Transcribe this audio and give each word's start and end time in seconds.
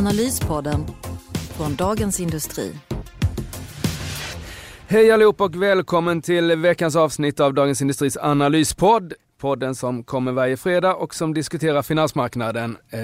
Analyspodden 0.00 0.86
från 1.32 1.76
Dagens 1.76 2.20
Industri. 2.20 2.74
Hej 4.86 5.10
allihop 5.10 5.40
och 5.40 5.62
välkommen 5.62 6.22
till 6.22 6.56
veckans 6.56 6.96
avsnitt 6.96 7.40
av 7.40 7.54
Dagens 7.54 7.82
Industris 7.82 8.16
analyspodd. 8.16 9.12
Podden 9.38 9.74
som 9.74 10.04
kommer 10.04 10.32
varje 10.32 10.56
fredag 10.56 10.94
och 10.94 11.14
som 11.14 11.34
diskuterar 11.34 11.82
finansmarknaden. 11.82 12.76
Eh, 12.90 13.00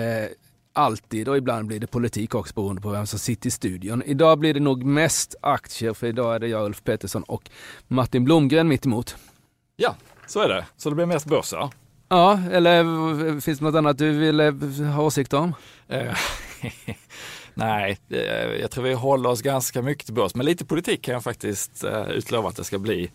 alltid 0.73 1.29
och 1.29 1.37
ibland 1.37 1.67
blir 1.67 1.81
det 1.81 1.87
politik 1.87 2.35
också 2.35 2.55
beroende 2.55 2.83
på 2.83 2.89
vem 2.89 3.07
som 3.07 3.19
sitter 3.19 3.49
i 3.49 3.51
studion. 3.51 4.03
Idag 4.07 4.39
blir 4.39 4.55
det 4.55 4.61
nog 4.61 4.85
mest 4.85 5.35
aktier 5.41 5.95
för 5.95 6.07
idag 6.07 6.35
är 6.35 6.39
det 6.39 6.49
jag, 6.49 6.65
Ulf 6.65 6.85
Pettersson 6.85 7.23
och 7.23 7.51
Martin 7.89 8.25
Blomgren 8.25 8.69
mitt 8.69 8.87
emot. 8.87 9.17
Ja, 9.77 9.97
så 10.27 10.41
är 10.41 10.49
det. 10.49 10.67
Så 10.77 10.89
det 10.89 10.95
blir 10.95 11.07
mest 11.07 11.27
börser. 11.27 11.71
Ja, 12.09 12.41
eller 12.53 13.41
finns 13.41 13.59
det 13.59 13.65
något 13.65 13.75
annat 13.75 13.99
du 13.99 14.13
vill 14.13 14.41
eh, 14.41 14.53
ha 14.95 15.03
åsikter 15.03 15.39
om? 15.39 15.55
Eh, 15.89 16.17
Nej, 17.55 17.99
jag 18.61 18.71
tror 18.71 18.85
vi 18.85 18.95
håller 18.95 19.31
oss 19.31 19.43
ganska 19.43 19.83
mycket 19.83 20.05
till 20.05 20.15
börs. 20.15 20.35
Men 20.35 20.47
lite 20.47 20.65
politik 20.65 21.03
kan 21.03 21.15
jag 21.15 21.25
faktiskt 21.25 21.85
uh, 21.85 22.11
utlova 22.11 22.49
att 22.49 22.57
det 22.57 22.65
ska 22.65 22.79
bli 22.79 23.11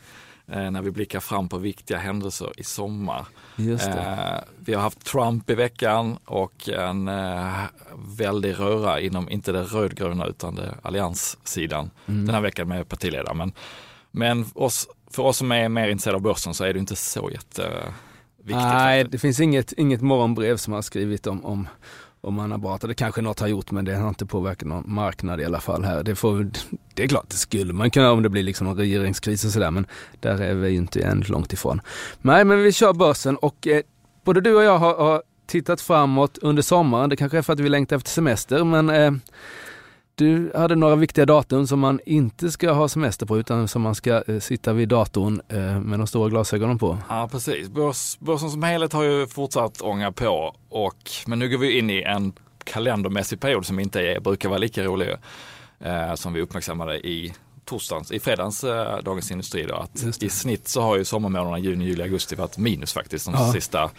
uh, 0.56 0.72
när 0.72 0.82
vi 0.82 0.92
blickar 0.92 1.20
fram 1.20 1.50
på 1.50 1.58
viktiga 1.58 1.98
händelser 1.98 2.52
i 2.58 2.64
sommar. 2.64 3.26
Just 3.56 3.90
vi 4.60 4.74
har 4.74 4.82
haft 4.82 5.06
Trump 5.06 5.50
i 5.50 5.56
veckan 5.56 6.18
och 6.26 6.70
en 6.70 7.10
väldig 8.18 8.60
röra 8.60 9.00
inom, 9.00 9.30
inte 9.30 9.52
det 9.52 9.64
rödgröna 9.64 10.26
utan 10.26 10.56
det 10.56 10.76
allianssidan 10.82 11.92
mm. 12.06 12.26
den 12.26 12.36
här 12.36 12.42
veckan 12.42 12.68
med 12.68 12.90
partiledare. 12.90 13.34
Men, 13.34 13.52
men 14.12 14.46
oss, 14.54 14.88
för 15.12 15.24
oss 15.24 15.38
som 15.38 15.52
är 15.52 15.70
mer 15.70 15.90
intresserade 15.90 16.16
av 16.16 16.22
börsen 16.22 16.54
så 16.54 16.64
är 16.64 16.74
det 16.74 16.80
inte 16.80 16.96
så 16.96 17.30
jätteviktigt. 17.32 18.56
Nej, 18.56 19.04
det 19.04 19.18
finns 19.18 19.40
inget, 19.40 19.72
inget 19.72 20.02
morgonbrev 20.02 20.58
som 20.58 20.74
har 20.74 20.82
skrivit 20.82 21.28
om, 21.28 21.46
om 21.46 21.68
om 22.22 22.34
man 22.34 22.52
har 22.52 22.60
pratat. 22.60 22.90
Det 22.90 22.94
kanske 22.94 23.22
något 23.22 23.40
har 23.40 23.48
gjort 23.48 23.72
men 23.72 23.86
det 23.86 23.96
har 23.96 24.10
inte 24.10 24.26
påverkat 24.26 24.68
någon 24.68 24.84
marknad 24.94 25.42
i 25.42 25.46
alla 25.46 25.60
fall 25.60 25.84
här. 25.84 26.04
Det, 26.04 26.16
får, 26.16 26.52
det 26.94 27.04
är 27.04 27.08
klart 27.08 27.30
det 27.30 27.36
skulle 27.36 27.74
man 27.74 27.92
kunna 27.92 28.12
om 28.12 28.24
det 28.24 28.30
blir 28.30 28.44
liksom 28.44 28.68
någon 28.68 28.78
regeringskris 28.78 29.46
och 29.46 29.52
sådär 29.52 29.72
men 29.72 29.86
där 30.20 30.42
är 30.42 30.54
vi 30.54 30.70
ju 30.70 30.78
inte 30.78 31.02
än 31.02 31.24
långt 31.28 31.54
ifrån. 31.54 31.82
Nej 32.22 32.46
men 32.46 32.64
vi 32.64 32.72
kör 32.72 32.94
börsen 32.94 33.38
och 33.38 33.68
eh, 33.68 33.82
både 34.24 34.42
du 34.42 34.56
och 34.56 34.64
jag 34.64 34.78
har, 34.78 34.96
har, 34.96 35.24
tittat 35.48 35.82
framåt 35.82 36.38
under 36.38 36.62
sommaren. 36.62 37.10
Det 37.10 37.16
kanske 37.16 37.38
är 37.38 37.42
för 37.42 37.54
att 37.54 37.60
vi 37.60 37.70
längtar 37.70 37.96
efter 37.96 38.10
semester 38.10 38.64
men 38.64 38.90
eh, 38.90 39.12
du 40.22 40.52
hade 40.56 40.76
några 40.76 40.96
viktiga 40.96 41.26
datum 41.26 41.68
som 41.68 41.80
man 41.80 42.00
inte 42.06 42.52
ska 42.52 42.72
ha 42.72 42.88
semester 42.88 43.26
på 43.26 43.38
utan 43.38 43.68
som 43.68 43.82
man 43.82 43.96
ska 43.96 44.24
eh, 44.28 44.40
sitta 44.40 44.74
vid 44.74 44.90
datorn 44.90 45.42
eh, 45.48 45.80
med 45.80 46.00
de 46.00 46.08
stora 46.08 46.30
glasögonen 46.30 46.78
på. 46.78 46.98
Ja 47.10 47.30
precis. 47.32 47.70
Börs, 47.70 48.20
börsen 48.20 48.50
som 48.50 48.64
helhet 48.64 48.94
har 48.94 49.04
ju 49.04 49.28
fortsatt 49.28 49.82
ånga 49.82 50.12
på 50.12 50.56
och 50.70 51.12
men 51.28 51.40
nu 51.40 51.50
går 51.50 51.58
vi 51.58 51.78
in 51.78 51.90
i 51.90 52.02
en 52.02 52.34
kalendermässig 52.64 53.40
period 53.40 53.66
som 53.66 53.80
inte 53.80 54.02
är, 54.02 54.20
brukar 54.20 54.50
vara 54.50 54.60
lika 54.60 54.84
rolig 54.84 55.16
eh, 55.80 56.14
som 56.16 56.34
vi 56.34 56.42
uppmärksammade 56.42 57.08
i 57.08 57.34
torsdagens, 57.66 58.12
i 58.12 58.20
fredagens 58.20 58.64
eh, 58.64 58.98
Dagens 59.04 59.32
Industri. 59.32 59.64
Då, 59.64 59.76
att 59.76 60.24
I 60.24 60.30
snitt 60.30 60.68
så 60.68 60.82
har 60.82 60.98
ju 60.98 61.06
sommarmånaderna 61.06 61.60
juni, 61.60 61.86
juli, 61.86 62.04
augusti 62.04 62.36
varit 62.36 62.58
minus 62.58 62.94
faktiskt 62.94 63.26
de 63.26 63.34
ja. 63.34 63.54
sista 63.54 63.92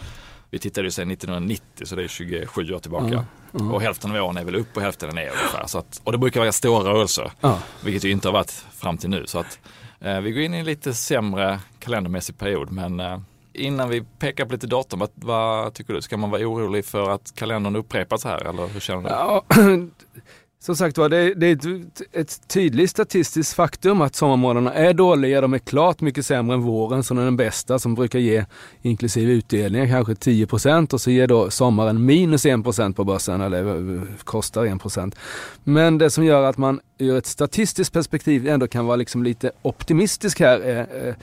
vi 0.53 0.59
tittade 0.59 0.87
ju 0.87 0.91
sedan 0.91 1.11
1990 1.11 1.87
så 1.87 1.97
det 1.97 2.05
är 2.05 2.09
27 2.09 2.75
år 2.75 2.79
tillbaka. 2.79 3.07
Mm. 3.07 3.25
Mm. 3.55 3.73
Och 3.73 3.83
hälften 3.83 4.11
av 4.11 4.17
åren 4.17 4.37
är 4.37 4.45
väl 4.45 4.55
upp 4.55 4.77
och 4.77 4.83
hälften 4.83 5.09
är 5.09 5.13
ner 5.13 5.31
ungefär. 5.31 5.67
Så 5.67 5.79
att, 5.79 6.01
och 6.05 6.13
det 6.13 6.19
brukar 6.19 6.41
vara 6.41 6.53
stora 6.53 6.93
rörelser. 6.93 7.33
Mm. 7.43 7.57
Vilket 7.85 8.05
ju 8.05 8.11
inte 8.11 8.29
har 8.29 8.33
varit 8.33 8.51
fram 8.51 8.99
till 8.99 9.11
nu. 9.11 9.27
Så 9.27 9.39
att 9.39 9.59
eh, 10.01 10.21
vi 10.21 10.33
går 10.33 10.43
in 10.43 10.55
i 10.55 10.59
en 10.59 10.65
lite 10.65 10.95
sämre 10.95 11.61
kalendermässig 11.79 12.39
period. 12.39 12.73
Men 12.73 13.01
eh, 13.01 13.19
innan 13.53 13.89
vi 13.89 14.03
pekar 14.19 14.45
på 14.45 14.53
lite 14.53 14.67
datum, 14.67 14.99
vad, 14.99 15.11
vad, 15.15 15.75
tycker 15.75 15.95
du? 15.95 16.03
Ska 16.03 16.17
man 16.17 16.31
vara 16.31 16.43
orolig 16.43 16.85
för 16.85 17.11
att 17.11 17.35
kalendern 17.35 17.77
upprepas 17.77 18.25
här 18.25 18.49
eller 18.49 18.67
hur 18.67 18.81
känner 18.81 19.03
du? 19.03 19.91
Som 20.63 20.77
sagt 20.77 20.99
var, 20.99 21.09
det, 21.09 21.35
det, 21.35 21.47
är 21.47 21.53
ett, 21.53 22.03
ett 22.13 22.49
tydligt 22.49 22.91
statistiskt 22.91 23.55
faktum 23.55 24.01
att 24.01 24.15
sommarmånaderna 24.15 24.75
är 24.75 24.95
dåliga. 24.95 25.41
De 25.41 25.55
är 25.55 25.59
klart 25.59 26.01
mycket 26.01 26.27
sämre 26.27 26.55
än 26.55 26.63
våren 26.63 27.03
som 27.03 27.19
är 27.19 27.25
den 27.25 27.37
bästa 27.37 27.79
som 27.79 27.95
brukar 27.95 28.19
ge 28.19 28.45
inklusive 28.83 29.33
utdelningar 29.33 29.87
kanske 29.87 30.15
10 30.15 30.47
procent. 30.47 30.93
och 30.93 31.01
så 31.01 31.11
ger 31.11 31.27
då 31.27 31.51
sommaren 31.51 32.05
minus 32.05 32.47
1 32.47 32.63
procent 32.63 32.97
på 32.97 33.05
börsen 33.05 33.41
eller 33.41 33.95
eh, 33.97 34.03
kostar 34.25 34.65
1 34.65 34.83
procent. 34.83 35.17
Men 35.65 35.99
det 35.99 36.11
som 36.11 36.25
gör 36.25 36.43
att 36.43 36.59
man 36.59 36.81
ur 36.99 37.17
ett 37.17 37.27
statistiskt 37.27 37.93
perspektiv 37.93 38.49
ändå 38.49 38.67
kan 38.67 38.87
vara 38.87 38.97
liksom 38.97 39.23
lite 39.23 39.51
optimistisk 39.63 40.41
här 40.41 40.61
är, 40.61 41.17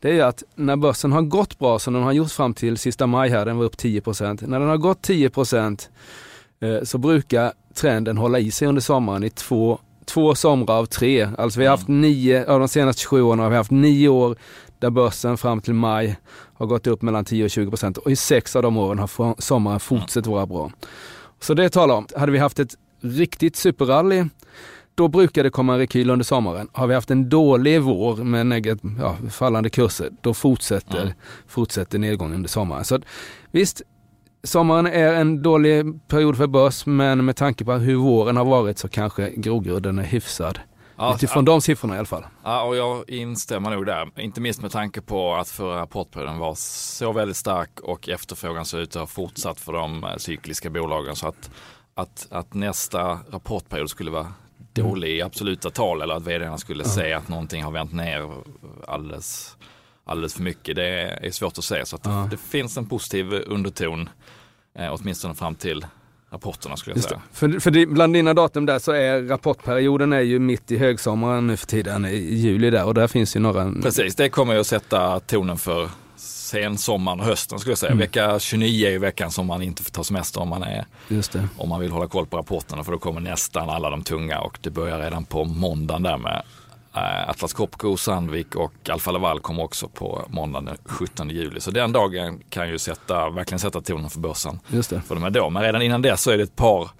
det 0.00 0.18
är 0.18 0.24
att 0.24 0.42
när 0.54 0.76
börsen 0.76 1.12
har 1.12 1.22
gått 1.22 1.58
bra 1.58 1.78
som 1.78 1.94
den 1.94 2.02
har 2.02 2.12
gjort 2.12 2.32
fram 2.32 2.54
till 2.54 2.78
sista 2.78 3.06
maj 3.06 3.30
här, 3.30 3.46
den 3.46 3.56
var 3.56 3.64
upp 3.64 3.76
10 3.76 4.00
procent. 4.00 4.40
När 4.40 4.60
den 4.60 4.68
har 4.68 4.76
gått 4.76 5.02
10 5.02 5.30
procent, 5.30 5.90
så 6.82 6.98
brukar 6.98 7.52
trenden 7.74 8.18
hålla 8.18 8.38
i 8.38 8.50
sig 8.50 8.68
under 8.68 8.82
sommaren 8.82 9.24
i 9.24 9.30
två, 9.30 9.78
två 10.04 10.34
somrar 10.34 10.78
av 10.78 10.86
tre. 10.86 11.28
Alltså 11.38 11.60
vi 11.60 11.66
har 11.66 11.70
haft 11.70 11.88
nio, 11.88 12.46
av 12.46 12.58
de 12.58 12.68
senaste 12.68 13.02
27 13.02 13.22
åren 13.22 13.38
har 13.38 13.50
vi 13.50 13.56
haft 13.56 13.70
nio 13.70 14.08
år 14.08 14.36
där 14.78 14.90
börsen 14.90 15.36
fram 15.36 15.60
till 15.60 15.74
maj 15.74 16.16
har 16.54 16.66
gått 16.66 16.86
upp 16.86 17.02
mellan 17.02 17.24
10 17.24 17.44
och 17.44 17.50
20 17.50 17.70
procent 17.70 17.96
och 17.96 18.10
i 18.10 18.16
sex 18.16 18.56
av 18.56 18.62
de 18.62 18.76
åren 18.76 18.98
har 18.98 19.40
sommaren 19.42 19.80
fortsatt 19.80 20.26
vara 20.26 20.46
bra. 20.46 20.70
Så 21.40 21.54
det 21.54 21.68
talar 21.68 21.94
om, 21.94 22.06
hade 22.16 22.32
vi 22.32 22.38
haft 22.38 22.58
ett 22.58 22.74
riktigt 23.00 23.56
superrally 23.56 24.24
då 24.94 25.08
brukar 25.08 25.42
det 25.42 25.50
komma 25.50 25.72
en 25.72 25.78
rekyl 25.78 26.10
under 26.10 26.24
sommaren. 26.24 26.68
Har 26.72 26.86
vi 26.86 26.94
haft 26.94 27.10
en 27.10 27.28
dålig 27.28 27.82
vår 27.82 28.16
med 28.16 28.46
negat, 28.46 28.78
ja, 28.98 29.16
fallande 29.30 29.70
kurser, 29.70 30.10
då 30.20 30.34
fortsätter, 30.34 31.02
mm. 31.02 31.12
fortsätter 31.46 31.98
nedgången 31.98 32.34
under 32.34 32.48
sommaren. 32.48 32.84
Så 32.84 33.00
visst, 33.50 33.82
Sommaren 34.44 34.86
är 34.86 35.12
en 35.12 35.42
dålig 35.42 36.08
period 36.08 36.36
för 36.36 36.46
börs 36.46 36.86
men 36.86 37.24
med 37.24 37.36
tanke 37.36 37.64
på 37.64 37.72
hur 37.72 37.96
våren 37.96 38.36
har 38.36 38.44
varit 38.44 38.78
så 38.78 38.88
kanske 38.88 39.30
grogrunden 39.30 39.98
är 39.98 40.02
hyfsad. 40.02 40.58
Ja, 40.96 41.14
Utifrån 41.14 41.44
ja. 41.44 41.52
de 41.52 41.60
siffrorna 41.60 41.94
i 41.94 41.98
alla 41.98 42.06
fall. 42.06 42.24
Ja, 42.44 42.62
och 42.62 42.76
jag 42.76 43.10
instämmer 43.10 43.70
nog 43.70 43.86
där. 43.86 44.10
Inte 44.20 44.40
minst 44.40 44.62
med 44.62 44.70
tanke 44.70 45.00
på 45.00 45.34
att 45.34 45.48
förra 45.48 45.80
rapportperioden 45.80 46.38
var 46.38 46.54
så 46.54 47.12
väldigt 47.12 47.36
stark 47.36 47.80
och 47.80 48.08
efterfrågan 48.08 48.64
ser 48.64 48.78
ut 48.78 48.96
att 48.96 49.00
ha 49.00 49.06
fortsatt 49.06 49.60
för 49.60 49.72
de 49.72 50.04
eh, 50.04 50.16
cykliska 50.16 50.70
bolagen. 50.70 51.16
Så 51.16 51.28
att, 51.28 51.50
att, 51.94 52.26
att 52.30 52.54
nästa 52.54 53.18
rapportperiod 53.30 53.90
skulle 53.90 54.10
vara 54.10 54.32
dålig 54.72 55.16
i 55.16 55.22
absoluta 55.22 55.70
tal 55.70 56.02
eller 56.02 56.14
att 56.14 56.22
vdarna 56.22 56.58
skulle 56.58 56.82
ja. 56.82 56.90
säga 56.90 57.16
att 57.16 57.28
någonting 57.28 57.62
har 57.62 57.70
vänt 57.70 57.92
ner 57.92 58.30
alldeles, 58.88 59.56
alldeles 60.04 60.34
för 60.34 60.42
mycket. 60.42 60.76
Det 60.76 61.18
är 61.26 61.30
svårt 61.30 61.58
att 61.58 61.64
säga. 61.64 61.86
Så 61.86 61.96
att 61.96 62.02
ja. 62.04 62.10
det, 62.10 62.36
det 62.36 62.42
finns 62.42 62.76
en 62.76 62.86
positiv 62.86 63.32
underton 63.46 64.08
Eh, 64.78 64.94
åtminstone 65.00 65.34
fram 65.34 65.54
till 65.54 65.86
rapporterna 66.30 66.76
skulle 66.76 66.96
jag 66.96 67.04
säga. 67.04 67.22
För, 67.32 67.60
för 67.60 67.70
det, 67.70 67.86
bland 67.86 68.14
dina 68.14 68.34
datum 68.34 68.66
där 68.66 68.78
så 68.78 68.92
är 68.92 69.22
rapportperioden 69.22 70.12
är 70.12 70.20
ju 70.20 70.38
mitt 70.38 70.70
i 70.70 70.78
högsommaren 70.78 71.46
nu 71.46 71.56
för 71.56 71.66
tiden, 71.66 72.04
i 72.04 72.16
juli 72.16 72.70
där 72.70 72.84
och 72.84 72.94
där 72.94 73.06
finns 73.06 73.36
ju 73.36 73.40
några. 73.40 73.72
Precis, 73.82 74.16
det 74.16 74.28
kommer 74.28 74.54
ju 74.54 74.60
att 74.60 74.66
sätta 74.66 75.20
tonen 75.20 75.58
för 75.58 75.90
sensommaren 76.16 77.20
och 77.20 77.26
hösten 77.26 77.58
skulle 77.58 77.70
jag 77.70 77.78
säga. 77.78 77.92
Mm. 77.92 78.00
Vecka 78.00 78.38
29 78.38 78.88
är 78.88 78.98
veckan 78.98 79.30
som 79.30 79.46
man 79.46 79.62
inte 79.62 79.82
får 79.82 79.90
ta 79.90 80.04
semester 80.04 80.40
om 80.40 80.48
man, 80.48 80.62
är, 80.62 80.84
om 81.56 81.68
man 81.68 81.80
vill 81.80 81.90
hålla 81.90 82.08
koll 82.08 82.26
på 82.26 82.36
rapporterna 82.36 82.84
för 82.84 82.92
då 82.92 82.98
kommer 82.98 83.20
nästan 83.20 83.70
alla 83.70 83.90
de 83.90 84.02
tunga 84.02 84.40
och 84.40 84.58
det 84.60 84.70
börjar 84.70 84.98
redan 84.98 85.24
på 85.24 85.44
måndagen 85.44 86.02
där 86.02 86.18
med 86.18 86.42
Atlas 86.92 87.52
Copco, 87.52 87.96
Sandvik 87.96 88.56
och 88.56 88.90
Alfa 88.90 89.10
Laval 89.10 89.40
kommer 89.40 89.62
också 89.62 89.88
på 89.88 90.24
måndagen 90.28 90.64
den 90.64 90.76
17 90.84 91.30
juli. 91.30 91.60
Så 91.60 91.70
den 91.70 91.92
dagen 91.92 92.40
kan 92.48 92.68
ju 92.68 92.78
sätta, 92.78 93.30
verkligen 93.30 93.58
sätta 93.58 93.80
tonen 93.80 94.10
för 94.10 94.20
börsen. 94.20 94.58
Just 94.68 94.90
det. 94.90 95.00
För 95.00 95.14
de 95.14 95.24
är 95.24 95.30
då. 95.30 95.50
Men 95.50 95.62
redan 95.62 95.82
innan 95.82 96.02
dess 96.02 96.22
så 96.22 96.30
är 96.30 96.36
det 96.36 96.42
ett 96.42 96.56
par, 96.56 96.90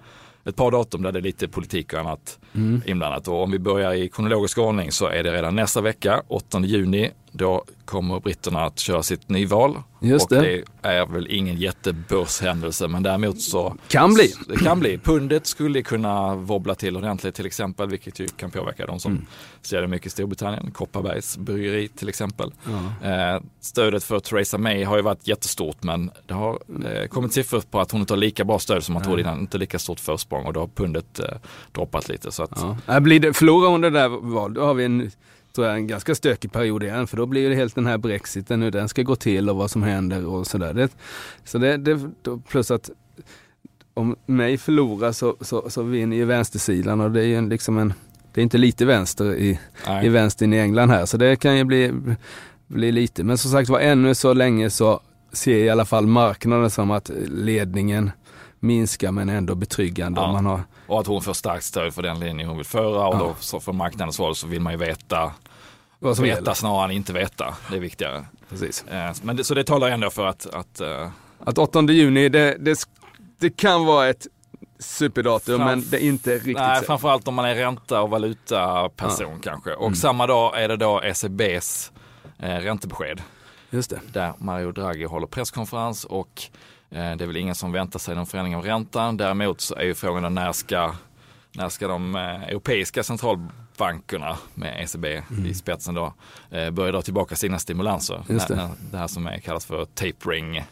ett 0.45 0.55
par 0.55 0.71
datum 0.71 1.01
där 1.01 1.11
det 1.11 1.19
är 1.19 1.21
lite 1.21 1.47
politik 1.47 1.93
och 1.93 1.99
annat 1.99 2.39
mm. 2.55 2.81
inblandat. 2.85 3.27
Och 3.27 3.43
om 3.43 3.51
vi 3.51 3.59
börjar 3.59 3.93
i 3.93 4.09
kronologisk 4.09 4.57
ordning 4.57 4.91
så 4.91 5.07
är 5.07 5.23
det 5.23 5.33
redan 5.33 5.55
nästa 5.55 5.81
vecka, 5.81 6.23
8 6.27 6.59
juni, 6.59 7.11
då 7.33 7.63
kommer 7.85 8.19
britterna 8.19 8.65
att 8.65 8.79
köra 8.79 9.03
sitt 9.03 9.29
nyval. 9.29 9.77
Just 9.99 10.31
och 10.31 10.37
det. 10.37 10.41
det 10.81 10.87
är 10.89 11.05
väl 11.05 11.27
ingen 11.29 11.57
jättebörshändelse 11.57 12.87
men 12.87 13.03
däremot 13.03 13.41
så 13.41 13.75
Kan 13.87 14.13
bli. 14.13 14.33
det 14.47 14.55
kan 14.55 14.79
bli. 14.79 14.97
Pundet 14.97 15.47
skulle 15.47 15.81
kunna 15.81 16.35
wobbla 16.35 16.75
till 16.75 16.97
ordentligt 16.97 17.35
till 17.35 17.45
exempel, 17.45 17.89
vilket 17.89 18.19
ju 18.19 18.27
kan 18.27 18.51
påverka 18.51 18.85
de 18.85 18.99
som 18.99 19.11
Mm. 19.11 19.25
ser 19.61 19.81
det 19.81 19.87
mycket 19.87 20.07
i 20.07 20.09
Storbritannien. 20.09 20.71
Kopparbergs 20.71 21.37
bryggeri 21.37 21.87
till 21.87 22.09
exempel. 22.09 22.51
Eh, 23.03 23.41
stödet 23.61 24.03
för 24.03 24.19
Theresa 24.19 24.57
May 24.57 24.83
har 24.83 24.95
ju 24.97 25.01
varit 25.01 25.27
jättestort 25.27 25.83
men 25.83 26.11
det 26.25 26.33
har 26.33 26.59
eh, 26.85 27.07
kommit 27.07 27.33
siffror 27.33 27.61
på 27.71 27.79
att 27.79 27.91
hon 27.91 28.01
inte 28.01 28.13
har 28.13 28.17
lika 28.17 28.43
bra 28.45 28.59
stöd 28.59 28.83
som 28.83 28.93
man 28.93 29.03
trodde 29.03 29.21
innan, 29.21 29.39
inte 29.39 29.57
lika 29.57 29.79
stort 29.79 29.99
försprång 29.99 30.45
och 30.45 30.53
då 30.53 30.59
har 30.59 30.67
pundet 30.67 31.19
eh, 31.19 31.25
droppat 31.71 32.09
lite. 32.09 32.31
Så 32.31 32.43
att, 32.43 32.51
Ja. 32.55 32.77
Äh, 32.87 32.99
Blir 32.99 33.19
det, 33.19 33.33
förlorar 33.33 33.69
hon 33.69 33.81
det 33.81 33.89
där 33.89 34.09
valet, 34.09 34.55
då 34.55 34.65
har 34.65 34.73
vi 34.73 34.85
en, 34.85 35.11
tror 35.55 35.67
jag, 35.67 35.75
en 35.75 35.87
ganska 35.87 36.15
stökig 36.15 36.51
period 36.51 36.83
igen. 36.83 37.07
För 37.07 37.17
då 37.17 37.25
blir 37.25 37.49
det 37.49 37.55
helt 37.55 37.75
den 37.75 37.85
här 37.85 37.97
brexiten, 37.97 38.61
hur 38.61 38.71
den 38.71 38.89
ska 38.89 39.03
gå 39.03 39.15
till 39.15 39.49
och 39.49 39.55
vad 39.55 39.71
som 39.71 39.83
händer 39.83 40.25
och 40.25 40.47
sådär. 40.47 40.89
Så 41.43 41.57
det, 41.57 41.77
det, 41.77 41.99
plus 42.47 42.71
att 42.71 42.89
om 43.93 44.15
mig 44.25 44.57
förlorar 44.57 45.11
så, 45.11 45.35
så, 45.41 45.69
så 45.69 45.83
vinner 45.83 46.17
ju 46.17 46.25
vänstersidan 46.25 47.01
och 47.01 47.11
det 47.11 47.21
är 47.21 47.25
ju 47.25 47.49
liksom 47.49 47.77
en, 47.77 47.93
det 48.33 48.41
är 48.41 48.43
inte 48.43 48.57
lite 48.57 48.85
vänster 48.85 49.35
i, 49.35 49.59
nej. 49.87 50.05
i 50.05 50.09
vänstern 50.09 50.53
i 50.53 50.57
England 50.57 50.89
här. 50.89 51.05
Så 51.05 51.17
det 51.17 51.35
kan 51.35 51.57
ju 51.57 51.63
bli, 51.63 51.91
bli 52.67 52.91
lite. 52.91 53.23
Men 53.23 53.37
som 53.37 53.51
sagt 53.51 53.69
var 53.69 53.79
ännu 53.79 54.15
så 54.15 54.33
länge 54.33 54.69
så 54.69 54.99
ser 55.31 55.57
i 55.57 55.69
alla 55.69 55.85
fall 55.85 56.07
marknaden 56.07 56.69
som 56.69 56.91
att 56.91 57.11
ledningen 57.27 58.11
minskar 58.63 59.11
men 59.11 59.29
ändå 59.29 59.55
betryggande. 59.55 60.21
Ja. 60.21 60.31
Man 60.31 60.45
har, 60.45 60.61
Och 60.87 60.99
att 60.99 61.07
hon 61.07 61.21
får 61.21 61.33
starkt 61.33 61.63
stöd 61.65 61.93
för 61.93 62.01
den 62.01 62.19
linje 62.19 62.45
hon 62.45 62.57
vill 62.57 62.65
föra 62.65 63.07
och 63.07 63.15
Ja. 63.15 63.19
då 63.19 63.35
så 63.39 63.59
från 63.59 63.75
marknadens 63.77 64.17
håll 64.17 64.35
så 64.35 64.47
vill 64.47 64.61
man 64.61 64.73
ju 64.73 64.79
veta, 64.79 65.31
vad 65.99 66.15
som 66.15 66.23
veta 66.23 66.35
gäller. 66.39 66.53
snarare 66.53 66.85
än 66.85 66.91
inte 66.91 67.13
veta. 67.13 67.55
Det 67.69 67.75
är 67.75 67.79
viktigare. 67.79 68.25
Precis. 68.49 68.83
Eh, 68.83 69.11
Men 69.21 69.35
det, 69.35 69.43
så 69.43 69.53
det 69.53 69.63
talar 69.63 69.89
ändå 69.89 70.09
för 70.09 70.25
att, 70.25 70.45
att 70.53 70.79
eh, 70.81 71.09
Att 71.39 71.57
8 71.57 71.81
juni, 71.81 72.29
det, 72.29 72.57
det, 72.59 72.77
det 73.39 73.49
kan 73.49 73.85
vara 73.85 74.09
ett 74.09 74.27
superdatum 74.79 75.61
Framf- 75.61 75.65
men 75.65 75.83
det 75.89 75.97
är 75.97 76.07
inte 76.07 76.35
riktigt 76.35 76.57
Nej, 76.57 76.75
säkert. 76.75 76.87
framförallt 76.87 77.27
om 77.27 77.35
man 77.35 77.45
är 77.45 77.55
ränta 77.55 78.01
och 78.01 78.09
valutaperson 78.09 79.39
kanske. 79.39 79.73
Och 79.73 79.85
Mm. 79.85 79.95
samma 79.95 80.27
dag 80.27 80.61
är 80.63 80.67
det 80.67 80.77
då 80.77 81.01
ECBs 81.03 81.91
eh, 82.39 82.47
räntebesked. 82.55 83.21
Just 83.69 83.89
det. 83.89 83.99
Där 84.13 84.33
Mario 84.37 84.71
Draghi 84.71 85.03
håller 85.05 85.27
presskonferens 85.27 86.05
och 86.05 86.43
det 86.93 87.23
är 87.23 87.27
väl 87.27 87.37
ingen 87.37 87.55
som 87.55 87.71
väntar 87.71 87.99
sig 87.99 88.15
någon 88.15 88.25
förändring 88.25 88.55
av 88.55 88.63
räntan. 88.63 89.17
Däremot 89.17 89.61
så 89.61 89.75
är 89.75 89.83
ju 89.83 89.95
frågan 89.95 90.33
när 90.33 90.51
ska, 90.51 90.95
när 91.51 91.69
ska 91.69 91.87
de 91.87 92.15
eh, 92.15 92.43
europeiska 92.43 93.03
centralbankerna 93.03 94.37
med 94.53 94.83
ECB 94.83 95.21
i 95.45 95.53
spetsen 95.53 95.95
då 95.95 96.13
eh, 96.51 96.69
börja 96.69 96.91
dra 96.91 97.01
tillbaka 97.01 97.35
sina 97.35 97.59
stimulanser. 97.59 98.15
Mm. 98.15 98.25
Just 98.29 98.47
det. 98.47 98.69
Det 98.91 98.97
här 98.97 99.07
som 99.07 99.29
kallas 99.43 99.65
för 99.65 99.85
tapering 99.85 100.63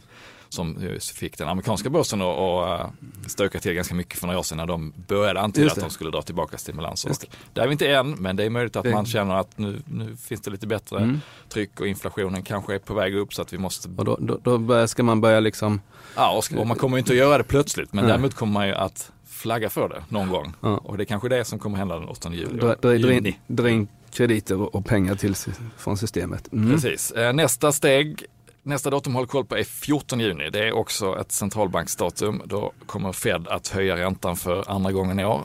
som 0.54 0.98
fick 1.16 1.38
den 1.38 1.48
amerikanska 1.50 1.90
börsen 1.90 2.22
att 2.22 2.38
att, 2.38 2.80
eh, 2.82 2.90
stöka 3.28 3.60
till 3.60 3.74
ganska 3.74 3.96
mycket 3.96 4.20
för 4.20 4.28
några 4.28 4.40
år 4.40 4.44
sedan 4.44 4.58
när 4.58 4.66
de 4.66 4.94
började 5.08 5.42
antyda 5.42 5.68
att 5.68 5.76
det. 5.76 5.82
de 5.82 5.90
skulle 5.90 6.12
dra 6.12 6.22
tillbaka 6.22 6.58
stimulanser. 6.58 7.10
Och 7.10 7.16
Där 7.54 7.62
är 7.62 7.68
vi 7.68 7.72
inte 7.72 7.92
än, 7.92 8.12
men 8.12 8.36
det 8.36 8.44
är 8.44 8.50
möjligt 8.50 8.76
att 8.76 8.84
Det- 8.84 8.92
man 8.94 9.06
känner 9.06 9.36
att 9.36 9.58
nu, 9.58 9.82
nu 9.86 10.16
finns 10.18 10.42
det 10.42 10.52
lite 10.52 10.68
bättre 10.68 10.98
Mm. 10.98 11.20
tryck 11.50 11.80
och 11.80 11.88
inflationen 11.88 12.44
kanske 12.44 12.76
är 12.76 12.80
på 12.80 12.94
väg 12.94 13.16
upp 13.16 13.34
så 13.34 13.42
att 13.42 13.54
vi 13.54 13.58
måste 13.58 13.90
Och 13.98 14.06
då, 14.06 14.18
då, 14.22 14.58
då 14.58 14.88
ska 14.88 15.04
man 15.04 15.22
börja 15.22 15.40
liksom, 15.40 15.82
Ja, 16.16 16.38
och, 16.38 16.60
och 16.60 16.68
man 16.68 16.78
kommer 16.78 16.98
ju 16.98 17.00
inte 17.00 17.12
att 17.14 17.18
göra 17.18 17.38
det 17.38 17.44
plötsligt, 17.44 17.94
men 17.94 18.04
Nej. 18.04 18.12
däremot 18.12 18.34
kommer 18.36 18.54
man 18.54 18.68
ju 18.68 18.74
att 18.74 19.12
flagga 19.28 19.70
för 19.70 19.90
det 19.90 20.04
någon 20.10 20.30
gång. 20.30 20.54
Ja. 20.62 20.78
Och 20.78 20.98
det 20.98 21.04
är 21.04 21.06
kanske 21.06 21.30
det 21.30 21.46
som 21.46 21.60
kommer 21.60 21.78
hända 21.78 22.00
den 22.00 22.08
8 22.10 22.34
juli. 22.34 22.60
dra, 22.60 22.76
dra, 22.76 22.98
dra, 23.48 23.70
in, 23.70 23.88
krediter 24.12 24.62
och, 24.62 24.76
och 24.76 24.86
pengar 24.86 25.16
till, 25.16 25.36
från 25.78 25.98
systemet. 25.98 26.54
Mm. 26.54 26.72
Precis. 26.72 27.12
Eh, 27.12 27.34
Nästa 27.34 27.72
steg, 27.72 28.24
nästa 28.64 28.90
datum 28.90 29.16
håller 29.16 29.28
koll 29.28 29.46
på 29.46 29.58
är 29.58 29.64
14 29.64 30.20
juni. 30.20 30.50
Det 30.50 30.68
är 30.68 30.72
också 30.72 31.20
ett 31.20 31.32
centralbanksdatum. 31.32 32.42
Då 32.46 32.72
kommer 32.86 33.12
Fed 33.12 33.48
att 33.48 33.68
höja 33.68 33.98
räntan 33.98 34.36
för 34.36 34.72
andra 34.72 34.92
gången 34.92 35.20
i 35.20 35.26
år. 35.26 35.42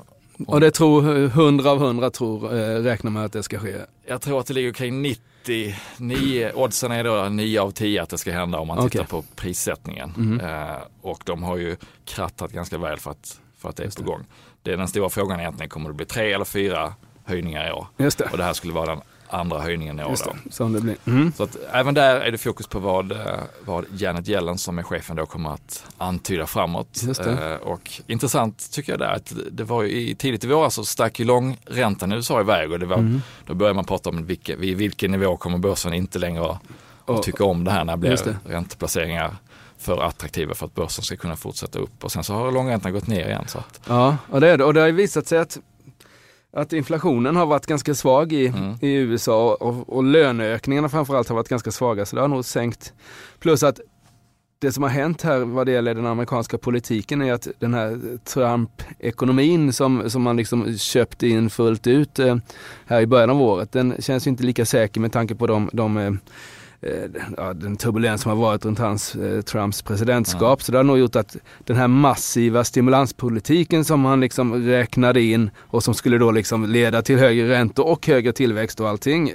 Och 0.46 0.60
det 0.60 0.70
tror 0.70 1.24
100 1.24 1.70
av 1.70 1.78
100 1.82 2.10
tror, 2.10 2.54
eh, 2.54 2.82
räknar 2.82 3.10
med 3.10 3.24
att 3.24 3.32
det 3.32 3.42
ska 3.42 3.58
ske. 3.58 3.74
Jag 4.06 4.20
tror 4.20 4.40
att 4.40 4.46
det 4.46 4.54
ligger 4.54 4.72
kring 4.72 5.02
99, 5.02 6.50
oddsen 6.54 6.92
är 6.92 7.04
då 7.04 7.28
9 7.28 7.60
av 7.62 7.70
10 7.70 8.02
att 8.02 8.08
det 8.08 8.18
ska 8.18 8.32
hända 8.32 8.58
om 8.58 8.68
man 8.68 8.78
Okej. 8.78 8.90
tittar 8.90 9.04
på 9.04 9.24
prissättningen. 9.36 10.12
Mhm. 10.16 10.40
Eh, 10.40 10.76
och 11.02 11.22
de 11.26 11.42
har 11.42 11.56
ju 11.56 11.76
krattat 12.04 12.52
ganska 12.52 12.78
väl 12.78 12.98
för 12.98 13.10
att, 13.10 13.40
för 13.58 13.68
att 13.68 13.76
det 13.76 13.82
är 13.82 13.84
Just 13.84 13.96
på 13.96 14.02
det. 14.02 14.08
gång. 14.08 14.24
Det 14.62 14.72
är 14.72 14.76
den 14.76 14.88
stora 14.88 15.08
frågan 15.08 15.40
egentligen, 15.40 15.68
kommer 15.70 15.88
det 15.88 15.94
bli 15.94 16.06
tre 16.06 16.32
eller 16.32 16.44
fyra 16.44 16.94
höjningar 17.24 17.68
i 17.68 17.72
år? 17.72 17.86
Just 17.96 18.18
det. 18.18 18.28
Och 18.32 18.38
det 18.38 18.44
här 18.44 18.52
skulle 18.52 18.72
vara 18.72 18.86
den 18.86 19.00
andra 19.30 19.58
höjningen 19.60 20.00
i 20.00 20.04
år. 20.04 20.16
Då. 20.24 20.64
det. 20.68 20.74
Det 20.74 20.80
blir. 20.80 20.96
Mm. 21.06 21.32
Så 21.36 21.42
att 21.42 21.56
även 21.72 21.94
där 21.94 22.20
är 22.20 22.30
det 22.32 22.38
fokus 22.38 22.66
på 22.66 22.78
vad, 22.78 23.12
eh, 23.12 23.18
vad 23.64 23.84
Janet 23.92 24.28
Yellen 24.28 24.58
som 24.58 24.78
är 24.78 24.82
chefen 24.82 25.16
då 25.16 25.26
kommer 25.26 25.50
att 25.50 25.84
antyda 25.98 26.46
framåt. 26.46 27.02
Eh, 27.26 27.52
och 27.54 27.90
intressant 28.06 28.70
tycker 28.72 28.92
jag 28.92 28.98
där 29.00 29.12
att 29.14 29.32
det 29.50 29.64
var 29.64 29.82
ju 29.82 29.90
i, 30.00 30.14
tidigt 30.14 30.44
i 30.44 30.46
våras 30.46 30.74
så 30.74 30.84
stack 30.84 31.18
ju 31.18 31.24
långräntan 31.24 32.12
i 32.12 32.14
USA 32.14 32.40
iväg 32.40 32.72
och 32.72 32.78
det 32.78 32.86
var, 32.86 32.96
Mm. 32.96 33.22
då 33.46 33.54
började 33.54 33.74
man 33.74 33.84
prata 33.84 34.10
om 34.10 34.26
vilka, 34.26 34.56
vid 34.56 34.76
vilken 34.76 35.10
nivå 35.10 35.36
kommer 35.36 35.58
börsen 35.58 35.92
inte 35.92 36.18
längre 36.18 36.50
att 36.50 36.58
Och- 37.04 37.22
tycka 37.22 37.44
om 37.44 37.64
det 37.64 37.70
här 37.70 37.84
när 37.84 37.92
det 37.92 37.98
blir 37.98 38.10
det. 38.24 38.36
ränteplaceringar 38.54 39.36
för 39.78 40.02
attraktiva 40.02 40.54
för 40.54 40.66
att 40.66 40.74
börsen 40.74 41.04
ska 41.04 41.16
kunna 41.16 41.36
fortsätta 41.36 41.78
upp 41.78 42.04
och 42.04 42.12
sen 42.12 42.24
så 42.24 42.34
har 42.34 42.52
långräntan 42.52 42.92
gått 42.92 43.06
ner 43.06 43.26
igen. 43.26 43.44
Så 43.48 43.58
att, 43.58 43.80
Ja, 43.88 44.16
och 44.30 44.40
det. 44.40 44.64
Och 44.64 44.74
det 44.74 44.80
har 44.80 44.86
ju 44.86 44.92
visat 44.92 45.26
sig 45.26 45.38
att, 45.38 45.58
att 46.56 46.72
inflationen 46.72 47.36
har 47.36 47.46
varit 47.46 47.66
ganska 47.66 47.94
svag 47.94 48.32
i, 48.32 48.46
Mm. 48.46 48.74
i 48.80 48.92
USA 48.94 49.54
och, 49.60 49.96
och 49.96 50.04
löneökningarna 50.04 50.88
framförallt 50.88 51.28
har 51.28 51.36
varit 51.36 51.48
ganska 51.48 51.70
svaga. 51.70 52.06
Så 52.06 52.16
det 52.16 52.22
har 52.22 52.28
nog 52.28 52.44
sänkt. 52.44 52.92
Plus 53.38 53.62
att 53.62 53.80
det 54.58 54.72
som 54.72 54.82
har 54.82 54.90
hänt 54.90 55.22
här 55.22 55.38
vad 55.38 55.66
det 55.66 55.72
gäller 55.72 55.94
den 55.94 56.06
amerikanska 56.06 56.58
politiken 56.58 57.22
är 57.22 57.32
att 57.32 57.48
den 57.58 57.74
här 57.74 58.18
Trump-ekonomin 58.24 59.72
som, 59.72 60.10
som 60.10 60.22
man 60.22 60.36
liksom 60.36 60.78
köpte 60.78 61.28
in 61.28 61.50
fullt 61.50 61.86
ut 61.86 62.18
eh, 62.18 62.36
här 62.86 63.00
i 63.00 63.06
början 63.06 63.30
av 63.30 63.42
året, 63.42 63.72
den 63.72 63.94
känns 63.98 64.26
inte 64.26 64.42
lika 64.42 64.64
säker 64.64 65.00
med 65.00 65.12
tanke 65.12 65.34
på 65.34 65.46
de, 65.46 65.70
de 65.72 65.96
eh, 65.96 66.12
ja, 67.36 67.52
den 67.52 67.76
turbulens 67.76 68.22
som 68.22 68.28
har 68.28 68.36
varit 68.36 68.64
runt 68.64 68.78
hans, 68.78 69.14
eh, 69.14 69.40
Trumps 69.40 69.82
presidentskap. 69.82 70.62
Så 70.62 70.72
det 70.72 70.78
har 70.78 70.84
nog 70.84 70.98
gjort 70.98 71.16
att 71.16 71.36
den 71.64 71.76
här 71.76 71.88
massiva 71.88 72.64
stimulanspolitiken 72.64 73.84
som 73.84 74.04
han 74.04 74.20
liksom 74.20 74.54
räknade 74.54 75.22
in 75.22 75.50
och 75.58 75.82
som 75.82 75.94
skulle 75.94 76.18
då 76.18 76.30
liksom 76.30 76.66
leda 76.66 77.02
till 77.02 77.18
högre 77.18 77.48
räntor 77.48 77.86
och 77.86 78.06
högre 78.06 78.32
tillväxt 78.32 78.80
och 78.80 78.88
allting. 78.88 79.32